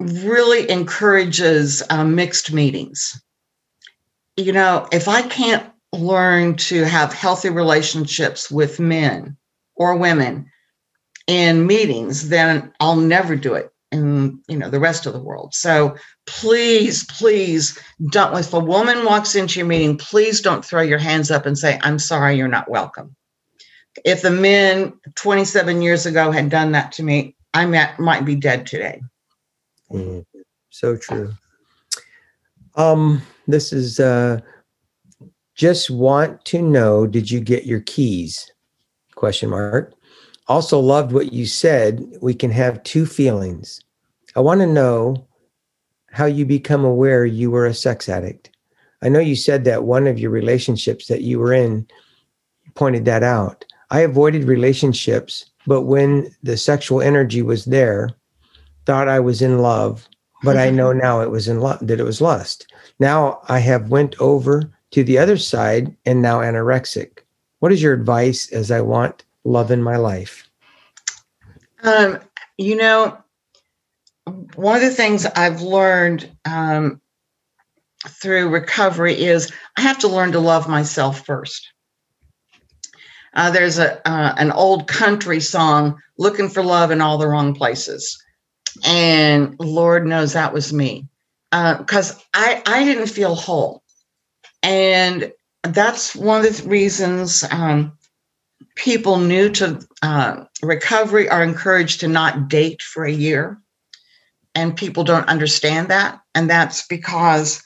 [0.00, 3.20] really encourages uh, mixed meetings.
[4.36, 9.36] You know, if I can't learn to have healthy relationships with men
[9.74, 10.50] or women
[11.26, 15.54] in meetings, then I'll never do it in you know the rest of the world.
[15.54, 15.96] So
[16.26, 17.78] please, please
[18.10, 18.36] don't.
[18.38, 21.78] If a woman walks into your meeting, please don't throw your hands up and say,
[21.82, 23.16] "I'm sorry, you're not welcome."
[24.04, 28.34] If the men 27 years ago had done that to me, I might, might be
[28.34, 29.02] dead today.
[29.90, 30.24] Mhm.
[30.70, 31.32] So true.
[32.74, 34.40] Um, this is uh
[35.54, 38.50] just want to know did you get your keys?
[39.16, 39.92] Question mark.
[40.46, 42.04] Also loved what you said.
[42.22, 43.80] We can have two feelings.
[44.36, 45.26] I want to know
[46.10, 48.50] how you become aware you were a sex addict.
[49.02, 51.86] I know you said that one of your relationships that you were in
[52.74, 53.64] pointed that out.
[53.90, 58.10] I avoided relationships, but when the sexual energy was there,
[58.84, 60.08] thought I was in love,
[60.42, 62.72] but I know now it was in lu- that it was lust.
[62.98, 67.18] Now I have went over to the other side and now anorexic.
[67.60, 70.48] What is your advice as I want love in my life?
[71.82, 72.18] Um,
[72.56, 73.18] you know,
[74.54, 77.00] one of the things I've learned um,
[78.06, 81.72] through recovery is I have to learn to love myself first.
[83.38, 87.54] Uh, there's a uh, an old country song, "Looking for Love in All the Wrong
[87.54, 88.20] Places,"
[88.84, 91.06] and Lord knows that was me.
[91.52, 93.84] Because uh, I I didn't feel whole,
[94.64, 95.32] and
[95.62, 97.96] that's one of the reasons um,
[98.74, 103.56] people new to uh, recovery are encouraged to not date for a year,
[104.56, 107.62] and people don't understand that, and that's because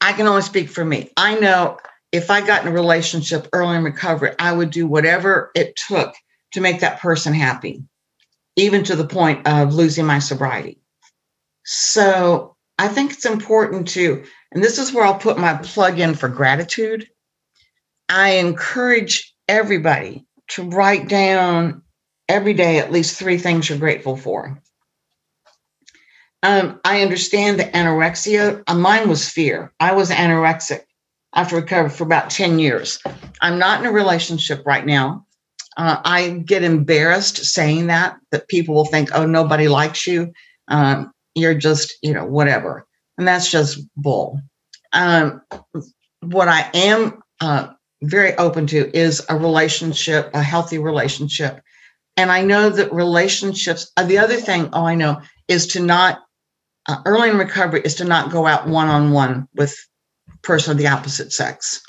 [0.00, 1.10] I can only speak for me.
[1.18, 1.76] I know
[2.16, 6.14] if I got in a relationship early in recovery, I would do whatever it took
[6.52, 7.82] to make that person happy,
[8.56, 10.80] even to the point of losing my sobriety.
[11.64, 16.14] So I think it's important to, and this is where I'll put my plug in
[16.14, 17.08] for gratitude.
[18.08, 21.82] I encourage everybody to write down
[22.28, 24.62] every day at least three things you're grateful for.
[26.42, 28.62] Um, I understand the anorexia.
[28.66, 29.72] Uh, mine was fear.
[29.80, 30.85] I was anorexic
[31.34, 33.00] after recovery for about 10 years.
[33.40, 35.26] I'm not in a relationship right now.
[35.76, 40.32] Uh, I get embarrassed saying that, that people will think, oh, nobody likes you.
[40.68, 42.86] Um, you're just, you know, whatever.
[43.18, 44.40] And that's just bull.
[44.92, 45.42] Um,
[46.20, 47.68] what I am uh,
[48.02, 51.60] very open to is a relationship, a healthy relationship.
[52.16, 56.20] And I know that relationships, uh, the other thing, oh, I know, is to not,
[56.88, 59.76] uh, early in recovery, is to not go out one on one with
[60.46, 61.82] person of the opposite sex.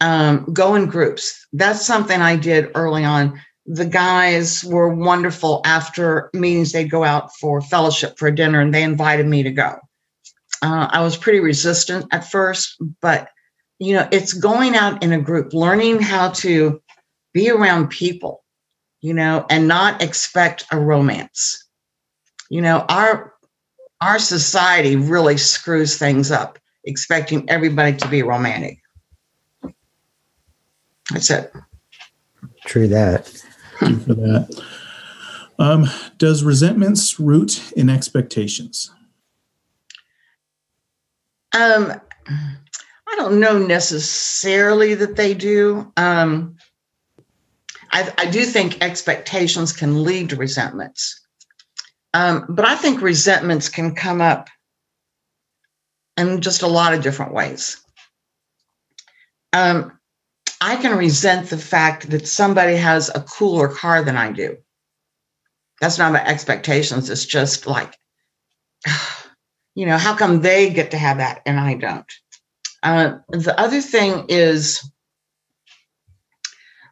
[0.00, 1.46] Um, go in groups.
[1.52, 3.40] That's something I did early on.
[3.66, 5.60] The guys were wonderful.
[5.64, 9.78] After meetings, they'd go out for fellowship for dinner, and they invited me to go.
[10.62, 13.28] Uh, I was pretty resistant at first, but
[13.78, 16.80] you know, it's going out in a group, learning how to
[17.32, 18.42] be around people,
[19.00, 21.64] you know, and not expect a romance.
[22.50, 23.34] You know, our
[24.00, 26.58] our society really screws things up
[26.88, 28.78] expecting everybody to be romantic.
[31.10, 31.52] That's it.
[32.66, 33.26] True that.
[33.78, 34.64] for that.
[35.58, 35.86] Um,
[36.18, 38.90] does resentments root in expectations?
[41.52, 41.92] Um,
[42.28, 45.92] I don't know necessarily that they do.
[45.96, 46.56] Um,
[47.90, 51.20] I, I do think expectations can lead to resentments.
[52.14, 54.48] Um, but I think resentments can come up
[56.18, 57.80] in just a lot of different ways.
[59.52, 59.98] Um,
[60.60, 64.58] I can resent the fact that somebody has a cooler car than I do.
[65.80, 67.08] That's not about expectations.
[67.08, 67.96] It's just like,
[69.74, 72.12] you know, how come they get to have that and I don't?
[72.82, 74.90] Uh, the other thing is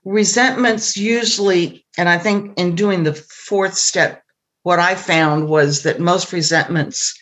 [0.05, 4.23] resentments usually, and I think in doing the fourth step,
[4.63, 7.15] what I found was that most resentments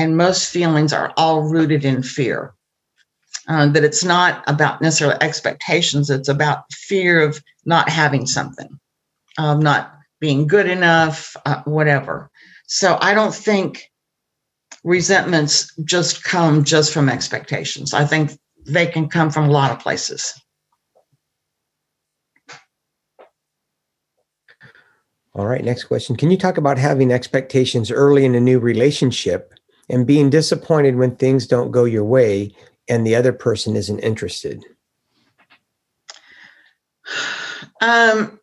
[0.00, 2.54] and most feelings are all rooted in fear.
[3.48, 8.78] Uh, that it's not about necessarily expectations, it's about fear of not having something,
[9.38, 12.30] of not being good enough, uh, whatever.
[12.66, 13.90] So I don't think
[14.84, 17.92] resentments just come just from expectations.
[17.92, 20.32] I think they can come from a lot of places.
[25.34, 26.16] All right, next question.
[26.16, 29.49] Can you talk about having expectations early in a new relationship
[29.90, 32.54] and being disappointed when things don't go your way
[32.88, 34.64] and the other person isn't interested?
[37.80, 38.38] Um,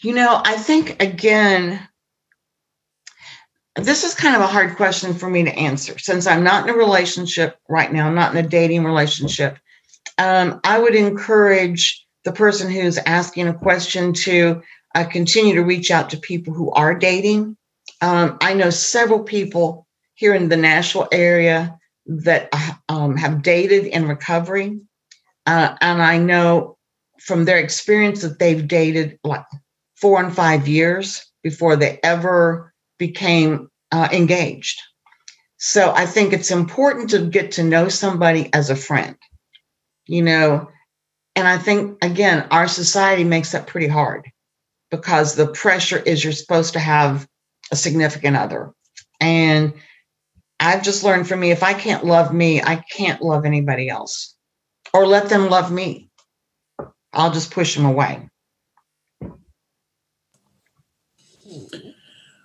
[0.00, 1.86] you know, I think again,
[3.76, 6.74] this is kind of a hard question for me to answer since I'm not in
[6.74, 9.58] a relationship right now, not in a dating relationship.
[10.18, 14.62] Um, I would encourage the person who's asking a question to
[14.94, 17.56] uh, continue to reach out to people who are dating
[18.00, 22.52] um, I know several people here in the Nashville area that
[22.88, 24.80] um, have dated in recovery.
[25.46, 26.76] Uh, and I know
[27.20, 29.44] from their experience that they've dated like
[29.96, 34.80] four and five years before they ever became uh, engaged.
[35.58, 39.16] So I think it's important to get to know somebody as a friend,
[40.06, 40.70] you know.
[41.36, 44.30] And I think, again, our society makes that pretty hard
[44.90, 47.28] because the pressure is you're supposed to have
[47.70, 48.72] a significant other.
[49.20, 49.74] And
[50.58, 54.36] I've just learned from me if I can't love me, I can't love anybody else
[54.92, 56.10] or let them love me.
[57.12, 58.28] I'll just push them away.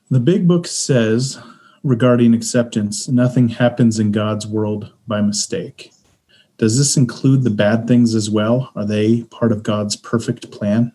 [0.09, 1.39] The big book says
[1.83, 5.91] regarding acceptance nothing happens in God's world by mistake.
[6.57, 8.71] Does this include the bad things as well?
[8.75, 10.93] Are they part of God's perfect plan?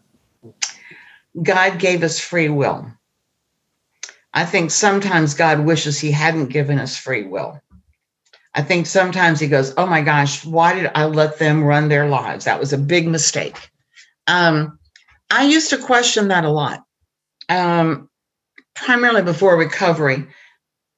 [1.42, 2.90] God gave us free will.
[4.32, 7.60] I think sometimes God wishes He hadn't given us free will.
[8.54, 12.08] I think sometimes He goes, Oh my gosh, why did I let them run their
[12.08, 12.44] lives?
[12.44, 13.70] That was a big mistake.
[14.26, 14.78] Um,
[15.30, 16.84] I used to question that a lot,
[17.48, 18.08] um,
[18.74, 20.26] primarily before recovery.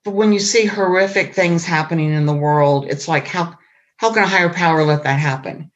[0.05, 3.57] But when you see horrific things happening in the world, it's like, how,
[3.99, 5.71] how can a higher power let that happen?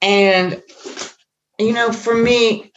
[0.00, 0.62] And,
[1.58, 2.72] you know, for me,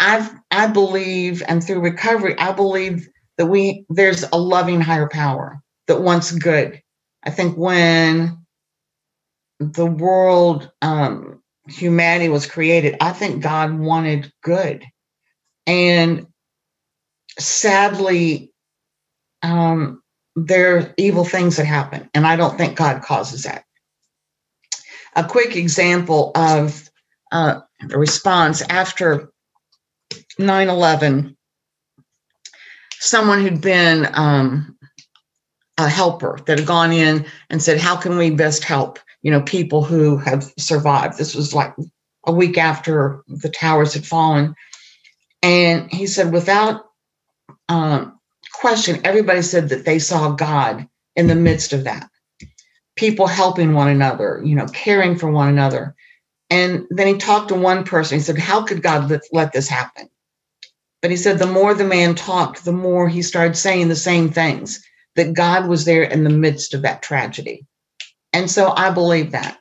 [0.00, 5.60] I've I believe, and through recovery, I believe that we there's a loving higher power
[5.86, 6.80] that wants good.
[7.24, 8.38] I think when
[9.58, 14.84] the world, um, humanity was created, I think God wanted good,
[15.66, 16.26] and
[17.38, 18.52] sadly,
[19.42, 20.02] um,
[20.36, 23.64] there are evil things that happen, and I don't think God causes that.
[25.16, 26.88] A quick example of
[27.32, 29.32] uh, a response after
[30.38, 31.36] 9 11,
[32.98, 34.76] someone who'd been um,
[35.78, 38.98] a helper that had gone in and said, How can we best help?
[39.22, 41.18] You know, people who have survived.
[41.18, 41.74] This was like
[42.26, 44.54] a week after the towers had fallen.
[45.42, 46.84] And he said, without
[47.68, 48.18] um,
[48.52, 52.08] question, everybody said that they saw God in the midst of that.
[52.96, 55.94] People helping one another, you know, caring for one another.
[56.50, 58.18] And then he talked to one person.
[58.18, 60.08] He said, How could God let, let this happen?
[61.00, 64.30] But he said, the more the man talked, the more he started saying the same
[64.30, 64.82] things
[65.14, 67.66] that God was there in the midst of that tragedy.
[68.32, 69.58] And so I believe that.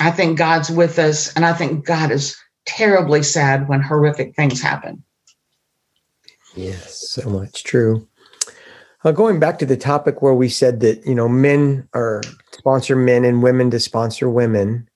[0.00, 4.60] I think God's with us, and I think God is terribly sad when horrific things
[4.60, 5.04] happen.
[6.54, 8.08] Yes, so much true.
[9.04, 12.22] Uh, going back to the topic where we said that you know men are
[12.52, 14.88] sponsor men and women to sponsor women,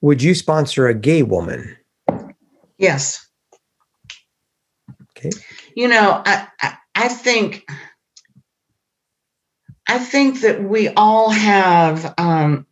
[0.00, 1.76] would you sponsor a gay woman?
[2.78, 3.27] Yes.
[5.78, 7.64] You know, I, I, I think
[9.88, 12.66] I think that we all have um,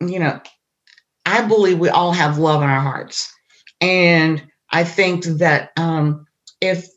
[0.00, 0.40] you know,
[1.26, 3.30] I believe we all have love in our hearts.
[3.82, 6.26] And I think that um,
[6.62, 6.88] if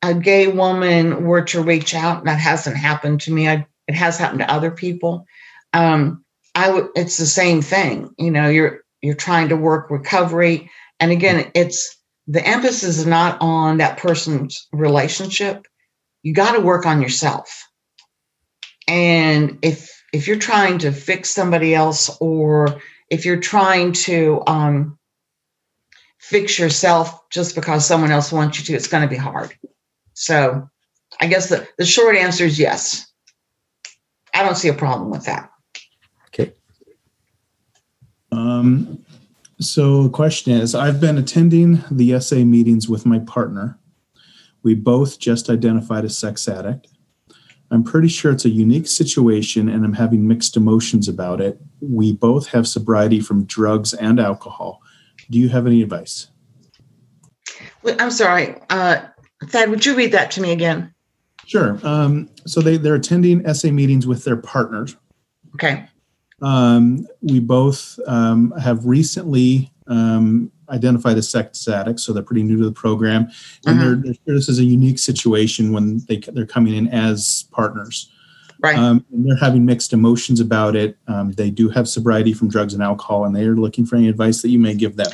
[0.00, 3.50] a gay woman were to reach out, that hasn't happened to me.
[3.50, 5.26] I, it has happened to other people.
[5.74, 6.24] Um,
[6.54, 6.88] I would.
[6.96, 8.14] It's the same thing.
[8.16, 11.99] You know, you're you're trying to work recovery, and again, it's
[12.30, 15.66] the emphasis is not on that person's relationship.
[16.22, 17.66] You got to work on yourself.
[18.86, 24.98] And if if you're trying to fix somebody else, or if you're trying to um,
[26.18, 29.52] fix yourself just because someone else wants you to, it's going to be hard.
[30.14, 30.68] So,
[31.20, 33.10] I guess the, the short answer is yes.
[34.34, 35.50] I don't see a problem with that.
[36.28, 36.52] Okay.
[38.30, 39.04] Um,
[39.60, 43.78] so, the question is I've been attending the SA meetings with my partner.
[44.62, 46.88] We both just identified a sex addict.
[47.70, 51.60] I'm pretty sure it's a unique situation and I'm having mixed emotions about it.
[51.80, 54.82] We both have sobriety from drugs and alcohol.
[55.30, 56.28] Do you have any advice?
[57.98, 58.56] I'm sorry.
[58.70, 59.02] Uh,
[59.44, 60.92] Thad, would you read that to me again?
[61.46, 61.78] Sure.
[61.82, 64.96] Um, so, they, they're attending SA meetings with their partners.
[65.54, 65.86] Okay.
[66.42, 72.56] Um, we both um, have recently um, identified as sex addicts, so they're pretty new
[72.58, 73.28] to the program.
[73.66, 73.80] And Mhm.
[73.80, 78.08] they're, they're- this is a unique situation when they they're coming in as partners.
[78.62, 78.78] Right.
[78.78, 80.96] Um, and they're having mixed emotions about it.
[81.08, 84.08] Um, they do have sobriety from drugs and alcohol, and they are looking for any
[84.08, 85.10] advice that you may give them.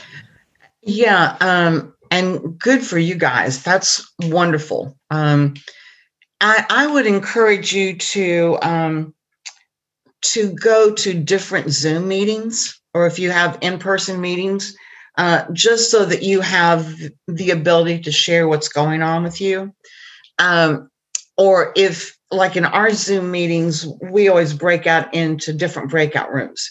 [0.82, 3.62] Yeah, um, and good for you guys.
[3.62, 4.96] That's wonderful.
[5.10, 5.54] Um,
[6.40, 9.14] I, I would encourage you to um,
[10.22, 14.76] to go to different Zoom meetings, or if you have in person meetings,
[15.18, 16.94] uh, just so that you have
[17.28, 19.72] the ability to share what's going on with you.
[20.38, 20.90] Um,
[21.38, 26.68] or if, like in our Zoom meetings, we always break out into different breakout rooms,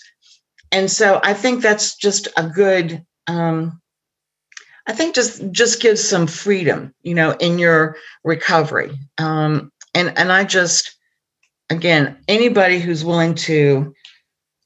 [0.72, 3.06] and so I think that's just a good.
[3.28, 3.82] Um,
[4.88, 8.91] I think just just gives some freedom, you know, in your recovery.
[9.18, 10.95] Um, and and I just,
[11.70, 13.93] again, anybody who's willing to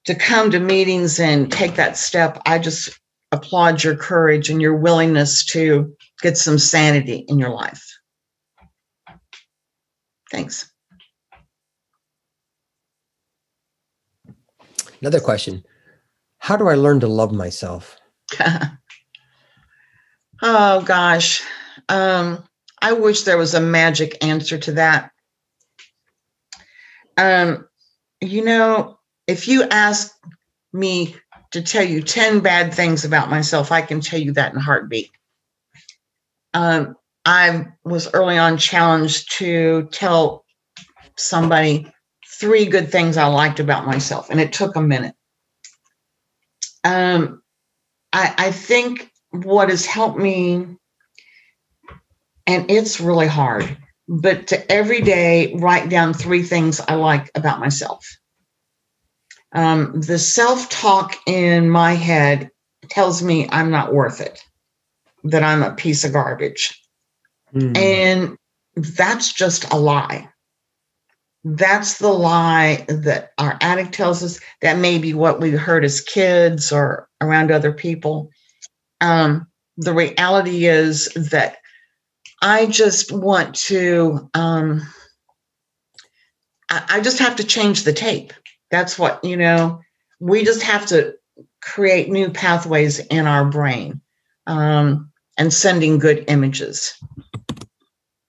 [0.05, 2.99] to come to meetings and take that step, I just
[3.31, 7.85] applaud your courage and your willingness to get some sanity in your life.
[10.31, 10.71] Thanks.
[15.01, 15.63] Another question.
[16.39, 17.97] How do I learn to love myself?
[20.41, 21.43] oh gosh.
[21.87, 22.43] Um,
[22.81, 25.11] I wish there was a magic answer to that.
[27.19, 27.67] Um,
[28.21, 28.97] you know,
[29.27, 30.11] if you ask
[30.71, 31.15] me
[31.51, 34.61] to tell you 10 bad things about myself, I can tell you that in a
[34.61, 35.11] heartbeat.
[36.53, 36.95] Um,
[37.25, 40.45] I was early on challenged to tell
[41.17, 41.91] somebody
[42.25, 45.15] three good things I liked about myself, and it took a minute.
[46.85, 47.41] Um,
[48.13, 50.65] I, I think what has helped me,
[52.47, 53.77] and it's really hard,
[54.09, 58.17] but to every day write down three things I like about myself.
[59.51, 62.49] Um, the self talk in my head
[62.89, 64.43] tells me I'm not worth it,
[65.25, 66.81] that I'm a piece of garbage.
[67.53, 67.77] Mm.
[67.77, 68.37] And
[68.75, 70.27] that's just a lie.
[71.43, 74.39] That's the lie that our addict tells us.
[74.61, 78.31] That may be what we heard as kids or around other people.
[79.01, 79.47] Um,
[79.77, 81.58] the reality is that
[82.41, 84.81] I just want to, um,
[86.69, 88.31] I, just have to change the tape.
[88.71, 89.81] That's what, you know,
[90.19, 91.15] we just have to
[91.61, 94.01] create new pathways in our brain
[94.47, 96.93] um, and sending good images,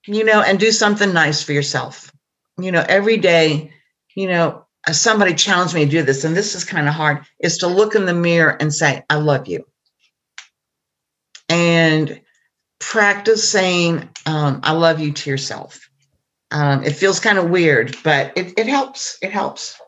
[0.06, 2.10] you know, and do something nice for yourself.
[2.58, 3.72] You know, every day,
[4.14, 7.58] you know, somebody challenged me to do this, and this is kind of hard, is
[7.58, 9.66] to look in the mirror and say, I love you.
[11.48, 12.20] And
[12.80, 15.88] practice saying, um, I love you to yourself.
[16.50, 19.18] Um, it feels kind of weird, but it, it helps.
[19.22, 19.80] It helps.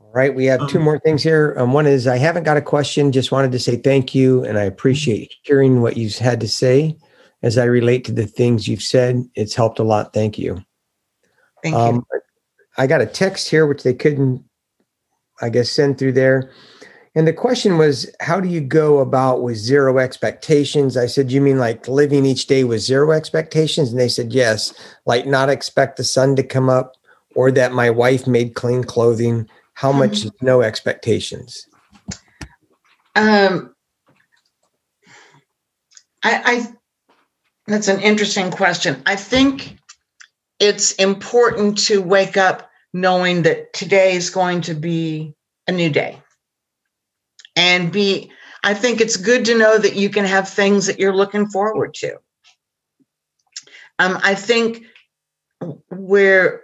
[0.00, 1.54] All right, we have two um, more things here.
[1.58, 4.58] Um, one is I haven't got a question, just wanted to say thank you, and
[4.58, 6.96] I appreciate hearing what you've had to say
[7.42, 9.24] as I relate to the things you've said.
[9.34, 10.12] It's helped a lot.
[10.12, 10.62] Thank you.
[11.62, 12.20] Thank um, you.
[12.78, 14.44] I got a text here, which they couldn't,
[15.40, 16.52] I guess, send through there.
[17.14, 20.96] And the question was, how do you go about with zero expectations?
[20.96, 23.90] I said, you mean like living each day with zero expectations?
[23.90, 24.72] And they said, yes,
[25.04, 26.96] like not expect the sun to come up
[27.34, 29.98] or that my wife made clean clothing how mm-hmm.
[29.98, 31.66] much no expectations?
[33.14, 33.74] Um,
[36.22, 36.66] I, I
[37.66, 39.02] that's an interesting question.
[39.06, 39.76] I think
[40.58, 45.34] it's important to wake up knowing that today is going to be
[45.66, 46.21] a new day.
[47.56, 48.32] And be,
[48.64, 51.94] I think it's good to know that you can have things that you're looking forward
[51.94, 52.16] to.
[53.98, 54.84] Um, I think
[55.88, 56.62] where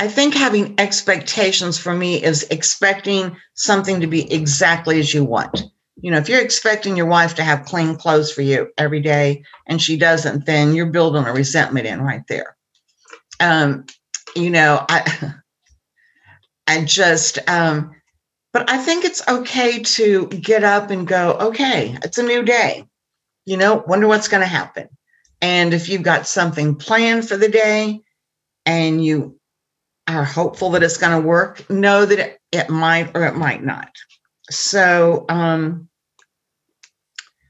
[0.00, 5.62] I think having expectations for me is expecting something to be exactly as you want.
[6.00, 9.44] You know, if you're expecting your wife to have clean clothes for you every day
[9.66, 12.56] and she doesn't, then you're building a resentment in right there.
[13.40, 13.84] Um,
[14.34, 15.34] you know, I
[16.70, 17.94] I just um,
[18.52, 22.84] but I think it's okay to get up and go, okay, it's a new day.
[23.46, 24.88] You know, wonder what's going to happen.
[25.40, 28.00] And if you've got something planned for the day
[28.66, 29.40] and you
[30.06, 33.62] are hopeful that it's going to work know that it, it might or it might
[33.62, 33.90] not
[34.50, 35.88] so um,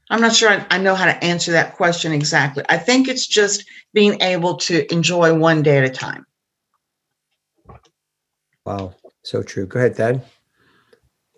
[0.09, 3.25] i'm not sure I, I know how to answer that question exactly i think it's
[3.25, 6.25] just being able to enjoy one day at a time
[8.65, 8.93] wow
[9.23, 10.23] so true go ahead thad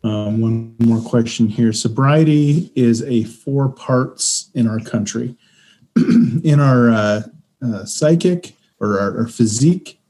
[0.03, 5.35] um, one more question here sobriety is a four parts in our country
[5.95, 7.21] in our uh,
[7.65, 10.01] uh, psychic or our, our physique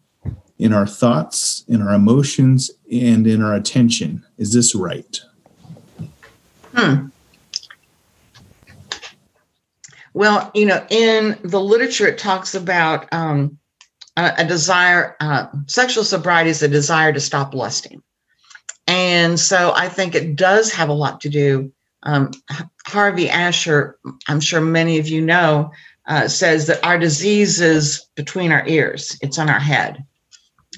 [0.59, 4.25] in our thoughts, in our emotions, and in our attention.
[4.37, 5.19] Is this right?
[6.73, 7.07] Hmm.
[10.13, 13.57] Well, you know, in the literature, it talks about um,
[14.15, 18.01] a, desire, uh, sexual sobriety is a desire to stop lusting.
[18.87, 21.71] And so I think it does have a lot to do.
[22.03, 22.31] Um,
[22.85, 23.97] Harvey Asher,
[24.27, 25.71] I'm sure many of you know,
[26.05, 30.05] uh, says that our disease is between our ears, it's on our head.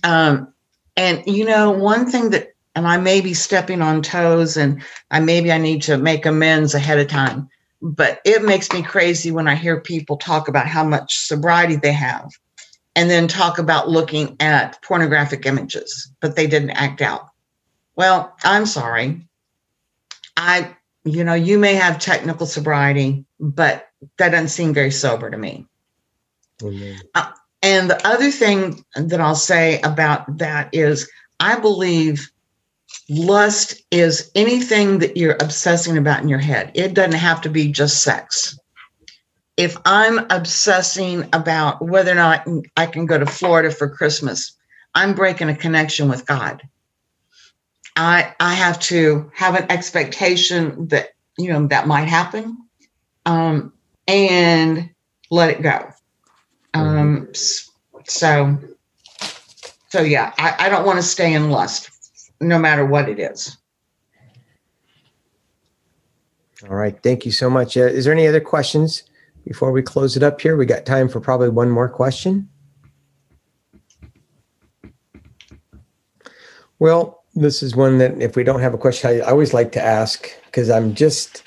[0.03, 0.53] Um,
[0.95, 5.19] and you know, one thing that, and I may be stepping on toes, and I
[5.21, 7.49] maybe I need to make amends ahead of time.
[7.81, 11.93] But it makes me crazy when I hear people talk about how much sobriety they
[11.93, 12.29] have,
[12.95, 17.29] and then talk about looking at pornographic images, but they didn't act out.
[17.95, 19.27] Well, I'm sorry.
[20.37, 23.87] I, you know, you may have technical sobriety, but
[24.17, 25.65] that doesn't seem very sober to me.
[26.59, 26.99] Mm-hmm.
[27.13, 27.31] Uh,
[27.61, 32.29] and the other thing that I'll say about that is I believe
[33.09, 36.71] lust is anything that you're obsessing about in your head.
[36.75, 38.57] It doesn't have to be just sex.
[39.57, 44.53] If I'm obsessing about whether or not I can go to Florida for Christmas,
[44.93, 46.61] I'm breaking a connection with God.
[47.95, 52.57] I I have to have an expectation that you know, that might happen,
[53.25, 53.73] um,
[54.07, 54.89] and
[55.29, 55.89] let it go.
[56.73, 58.57] Um, so,
[59.89, 61.89] so yeah, I, I don't want to stay in lust,
[62.39, 63.57] no matter what it is.
[66.69, 66.97] All right.
[67.03, 67.77] Thank you so much.
[67.77, 69.03] Uh, is there any other questions
[69.45, 70.57] before we close it up here?
[70.57, 72.49] We got time for probably one more question.
[76.79, 79.81] Well, this is one that if we don't have a question, I, always like to
[79.81, 81.43] ask because I'm just,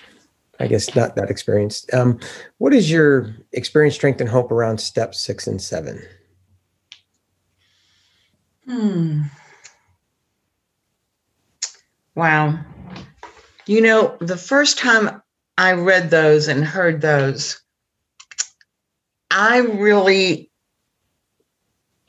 [0.61, 1.93] I guess, not that experienced.
[1.93, 2.19] Um,
[2.59, 6.03] what is your experience, strength, and hope around steps six and seven?
[8.67, 9.23] Hmm.
[12.15, 12.59] Wow.
[13.67, 15.23] You know, the first time
[15.57, 17.61] I read those and heard those,
[19.39, 20.51] I really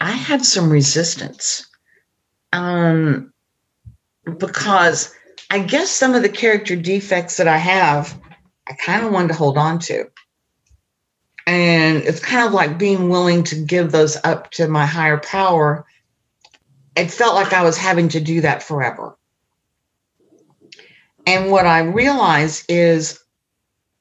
[0.02, 1.70] I had some resistance.
[2.52, 3.32] Um
[4.40, 5.14] because
[5.52, 8.20] I guess some of the character defects that I have,
[8.68, 10.06] I kind of wanted to hold on to.
[11.46, 15.86] And it's kind of like being willing to give those up to my higher power
[16.96, 19.16] it felt like I was having to do that forever.
[21.28, 23.20] And what I realized is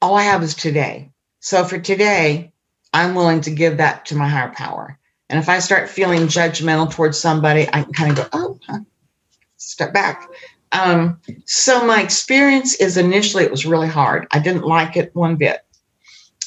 [0.01, 1.11] all I have is today.
[1.39, 2.51] So for today,
[2.93, 4.97] I'm willing to give that to my higher power.
[5.29, 8.79] And if I start feeling judgmental towards somebody, I can kind of go, oh, huh,
[9.57, 10.27] step back.
[10.71, 14.27] Um, so my experience is initially it was really hard.
[14.31, 15.59] I didn't like it one bit.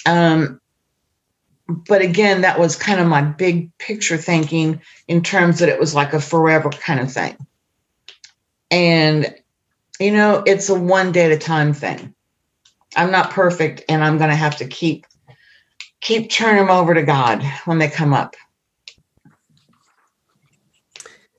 [0.07, 0.61] Um,
[1.69, 5.95] but again, that was kind of my big picture thinking in terms that it was
[5.95, 7.37] like a forever kind of thing.
[8.71, 9.35] And,
[10.01, 12.15] you know, it's a one day at a time thing.
[12.97, 15.07] I'm not perfect and I'm going to have to keep
[16.03, 18.37] keep turning them over to God when they come up.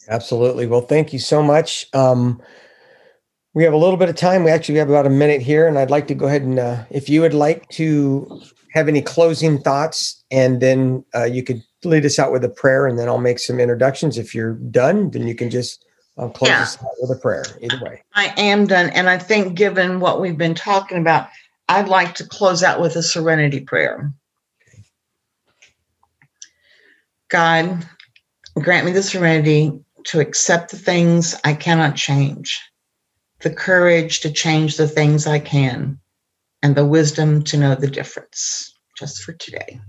[0.09, 0.65] Absolutely.
[0.65, 1.85] Well, thank you so much.
[1.93, 2.41] Um,
[3.53, 4.43] we have a little bit of time.
[4.43, 6.83] We actually have about a minute here, and I'd like to go ahead and, uh,
[6.89, 8.41] if you would like to
[8.73, 12.87] have any closing thoughts, and then uh, you could lead us out with a prayer,
[12.87, 14.17] and then I'll make some introductions.
[14.17, 15.85] If you're done, then you can just
[16.17, 16.61] uh, close Yeah.
[16.61, 17.45] us out with a prayer.
[17.61, 18.01] Either way.
[18.15, 18.89] I am done.
[18.89, 21.27] And I think, given what we've been talking about,
[21.69, 24.11] I'd like to close out with a serenity prayer.
[27.33, 27.85] God,
[28.53, 29.71] grant me the serenity
[30.05, 32.61] to accept the things I cannot change,
[33.41, 35.99] the courage to change the things I can,
[36.61, 39.79] and the wisdom to know the difference just for today.